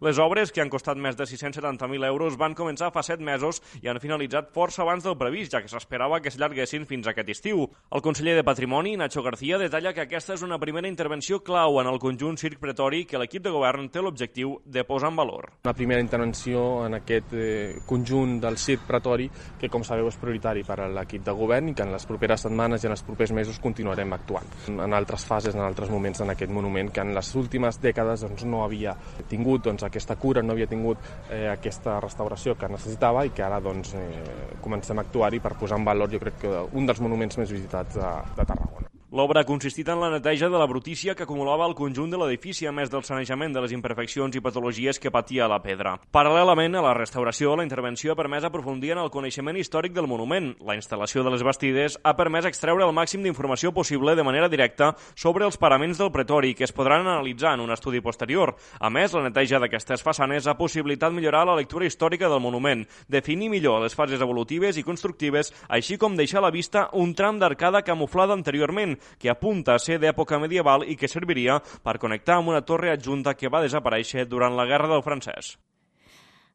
[0.00, 3.88] Les obres, que han costat més de 670.000 euros, van començar fa 7 mesos i
[3.90, 7.66] han finalitzat força abans del previst, ja que s'esperava que s'allarguessin fins aquest estiu.
[7.92, 11.90] El conseller de Patrimoni, Nacho García, detalla que aquesta és una primera intervenció clau en
[11.90, 15.50] el conjunt Circ Pretori que l'equip de govern té l'objectiu de posar en valor.
[15.66, 19.28] Una primera intervenció en aquest eh, conjunt del Circ Pretori
[19.60, 22.46] que, com sabeu, és prioritari per a l'equip de govern i que en les properes
[22.48, 24.48] setmanes i en els propers mesos continuarem actuant.
[24.72, 28.48] En altres fases, en altres moments en aquest monument que en les últimes dècades doncs,
[28.48, 28.96] no havia
[29.28, 33.60] tingut doncs, aquesta cura, no havia tingut eh, aquesta restauració que necessitava i que ara
[33.64, 37.42] doncs, eh, comencem a actuar-hi per posar en valor, jo crec que un dels monuments
[37.42, 38.89] més visitats de, de Tarragona.
[39.10, 42.68] L'obra ha consistit en la neteja de la brutícia que acumulava el conjunt de l'edifici,
[42.68, 45.96] a més del sanejament de les imperfeccions i patologies que patia la pedra.
[46.14, 50.52] Paral·lelament a la restauració, la intervenció ha permès aprofundir en el coneixement històric del monument.
[50.62, 54.92] La instal·lació de les bastides ha permès extreure el màxim d'informació possible de manera directa
[55.16, 58.54] sobre els paraments del pretori, que es podran analitzar en un estudi posterior.
[58.78, 63.50] A més, la neteja d'aquestes façanes ha possibilitat millorar la lectura històrica del monument, definir
[63.50, 67.82] millor les fases evolutives i constructives, així com deixar a la vista un tram d'arcada
[67.82, 72.64] camuflada anteriorment, que apunta a ser d'època medieval i que serviria per connectar amb una
[72.66, 75.56] torre adjunta que va desaparèixer durant la Guerra del Francès.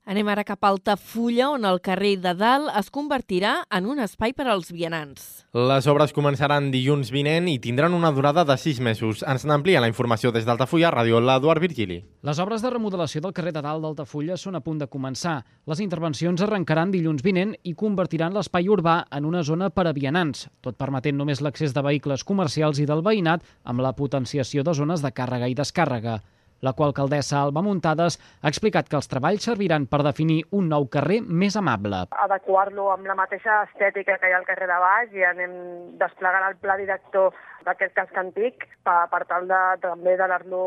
[0.05, 4.35] Anem ara cap a Altafulla, on el carrer de Dalt es convertirà en un espai
[4.37, 5.23] per als vianants.
[5.57, 9.23] Les obres començaran dilluns vinent i tindran una durada de 6 mesos.
[9.25, 11.97] Ens n'amplia la informació des d'Altafulla, Ràdio l'Eduard Virgili.
[12.21, 15.39] Les obres de remodelació del carrer de Dalt d'Altafulla són a punt de començar.
[15.65, 20.45] Les intervencions arrencaran dilluns vinent i convertiran l'espai urbà en una zona per a vianants,
[20.61, 25.01] tot permetent només l'accés de vehicles comercials i del veïnat amb la potenciació de zones
[25.01, 26.19] de càrrega i descàrrega.
[26.65, 30.87] La qual alcaldessa Alba Muntades ha explicat que els treballs serviran per definir un nou
[30.95, 32.05] carrer més amable.
[32.25, 35.53] Adequar-lo amb la mateixa estètica que hi ha al carrer de baix i anem
[36.01, 37.35] desplegant el pla director
[37.65, 40.61] d'aquest casc antic per, per tal de també d'anar-lo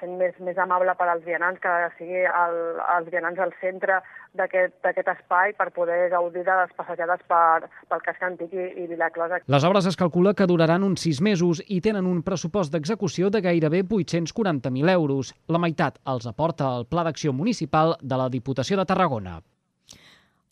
[0.00, 2.58] fent més, més amable per als vianants, que sigui el,
[2.96, 4.00] els vianants al centre
[4.34, 9.42] d'aquest espai per poder gaudir de les passejades per, pel casc antic i, i Vilaclosa.
[9.46, 13.44] Les obres es calcula que duraran uns sis mesos i tenen un pressupost d'execució de
[13.44, 15.34] gairebé 840.000 euros.
[15.48, 19.40] La meitat els aporta el Pla d'Acció Municipal de la Diputació de Tarragona.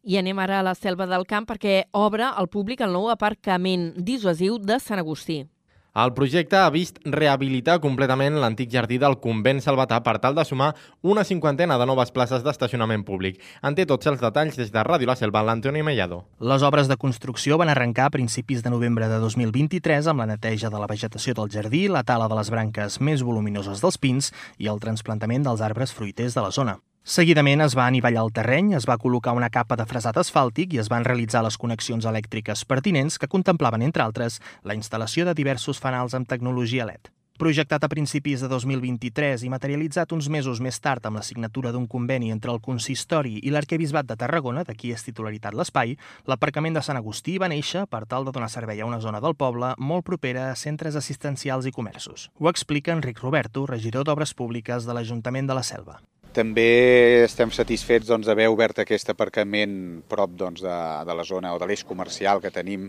[0.03, 3.93] I anem ara a la Selva del Camp perquè obre al públic el nou aparcament
[3.95, 5.45] dissuasiu de Sant Agustí.
[5.93, 10.71] El projecte ha vist rehabilitar completament l'antic jardí del convent salvatà per tal de sumar
[11.03, 13.37] una cinquantena de noves places d'estacionament públic.
[13.61, 16.23] En té tots els detalls des de Ràdio La Selva, l'Antoni Mellado.
[16.41, 20.71] Les obres de construcció van arrencar a principis de novembre de 2023 amb la neteja
[20.73, 24.73] de la vegetació del jardí, la tala de les branques més voluminoses dels pins i
[24.73, 26.79] el transplantament dels arbres fruiters de la zona.
[27.05, 30.79] Seguidament es va anivellar el terreny, es va col·locar una capa de fresat asfàltic i
[30.79, 35.83] es van realitzar les connexions elèctriques pertinents que contemplaven, entre altres, la instal·lació de diversos
[35.83, 37.11] fanals amb tecnologia LED.
[37.43, 41.89] Projectat a principis de 2023 i materialitzat uns mesos més tard amb la signatura d'un
[41.91, 45.97] conveni entre el Consistori i l'Arquebisbat de Tarragona, de qui és titularitat l'espai,
[46.31, 49.35] l'aparcament de Sant Agustí va néixer per tal de donar servei a una zona del
[49.35, 52.31] poble molt propera a centres assistencials i comerços.
[52.39, 55.99] Ho explica Enric Roberto, regidor d'Obres Públiques de l'Ajuntament de la Selva.
[56.33, 59.75] També estem satisfets doncs, d'haver obert aquest aparcament
[60.09, 62.87] prop doncs, de, de la zona o de l'eix comercial que tenim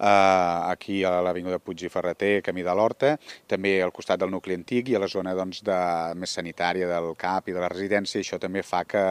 [0.00, 3.16] eh, aquí a l'Avinguda Puig i Ferreter, camí de l'Horta,
[3.46, 5.80] també al costat del nucli antic i a la zona doncs, de,
[6.16, 8.22] més sanitària del CAP i de la residència.
[8.24, 9.04] Això també fa que,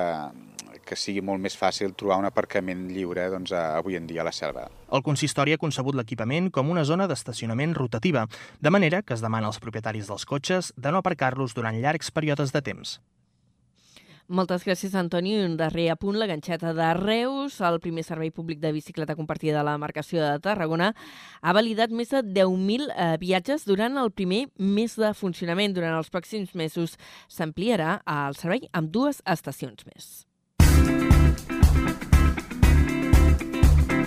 [0.81, 4.33] que sigui molt més fàcil trobar un aparcament lliure doncs, avui en dia a la
[4.33, 4.65] selva.
[4.89, 8.25] El consistori ha concebut l'equipament com una zona d'estacionament rotativa,
[8.59, 12.55] de manera que es demana als propietaris dels cotxes de no aparcar-los durant llargs períodes
[12.55, 12.97] de temps.
[14.29, 15.31] Moltes gràcies, Antoni.
[15.41, 19.63] Un darrer apunt, la ganxeta de Reus, el primer servei públic de bicicleta compartida de
[19.65, 20.91] la marcació de Tarragona,
[21.41, 25.73] ha validat més de 10.000 eh, viatges durant el primer mes de funcionament.
[25.73, 26.93] Durant els pròxims mesos
[27.25, 30.13] s'ampliarà el servei amb dues estacions més.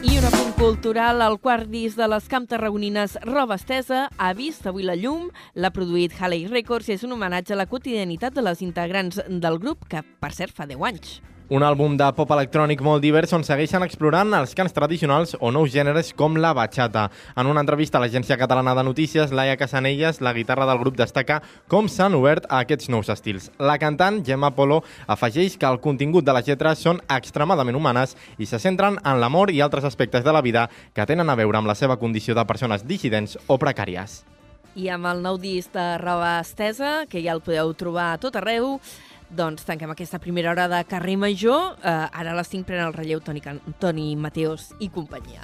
[0.03, 4.67] I un apunt cultural, el quart disc de les camp tarragonines Roba Estesa ha vist
[4.67, 8.43] avui la llum, l'ha produït Halley Records i és un homenatge a la quotidianitat de
[8.43, 11.21] les integrants del grup, que per cert fa 10 anys.
[11.53, 15.69] Un àlbum de pop electrònic molt divers on segueixen explorant els cants tradicionals o nous
[15.69, 17.03] gèneres com la bachata.
[17.37, 21.43] En una entrevista a l'Agència Catalana de Notícies, Laia Casanelles, la guitarra del grup, destaca
[21.69, 23.51] com s'han obert a aquests nous estils.
[23.61, 28.49] La cantant, Gemma Polo, afegeix que el contingut de les lletres són extremadament humanes i
[28.49, 31.69] se centren en l'amor i altres aspectes de la vida que tenen a veure amb
[31.69, 34.23] la seva condició de persones dissidents o precàries.
[34.73, 38.41] I amb el nou disc de roba estesa, que ja el podeu trobar a tot
[38.41, 38.79] arreu,
[39.33, 41.77] doncs tanquem aquesta primera hora de carrer major.
[41.83, 45.43] Eh, ara a les 5 pren el relleu Toni, Can Toni Mateos i companyia.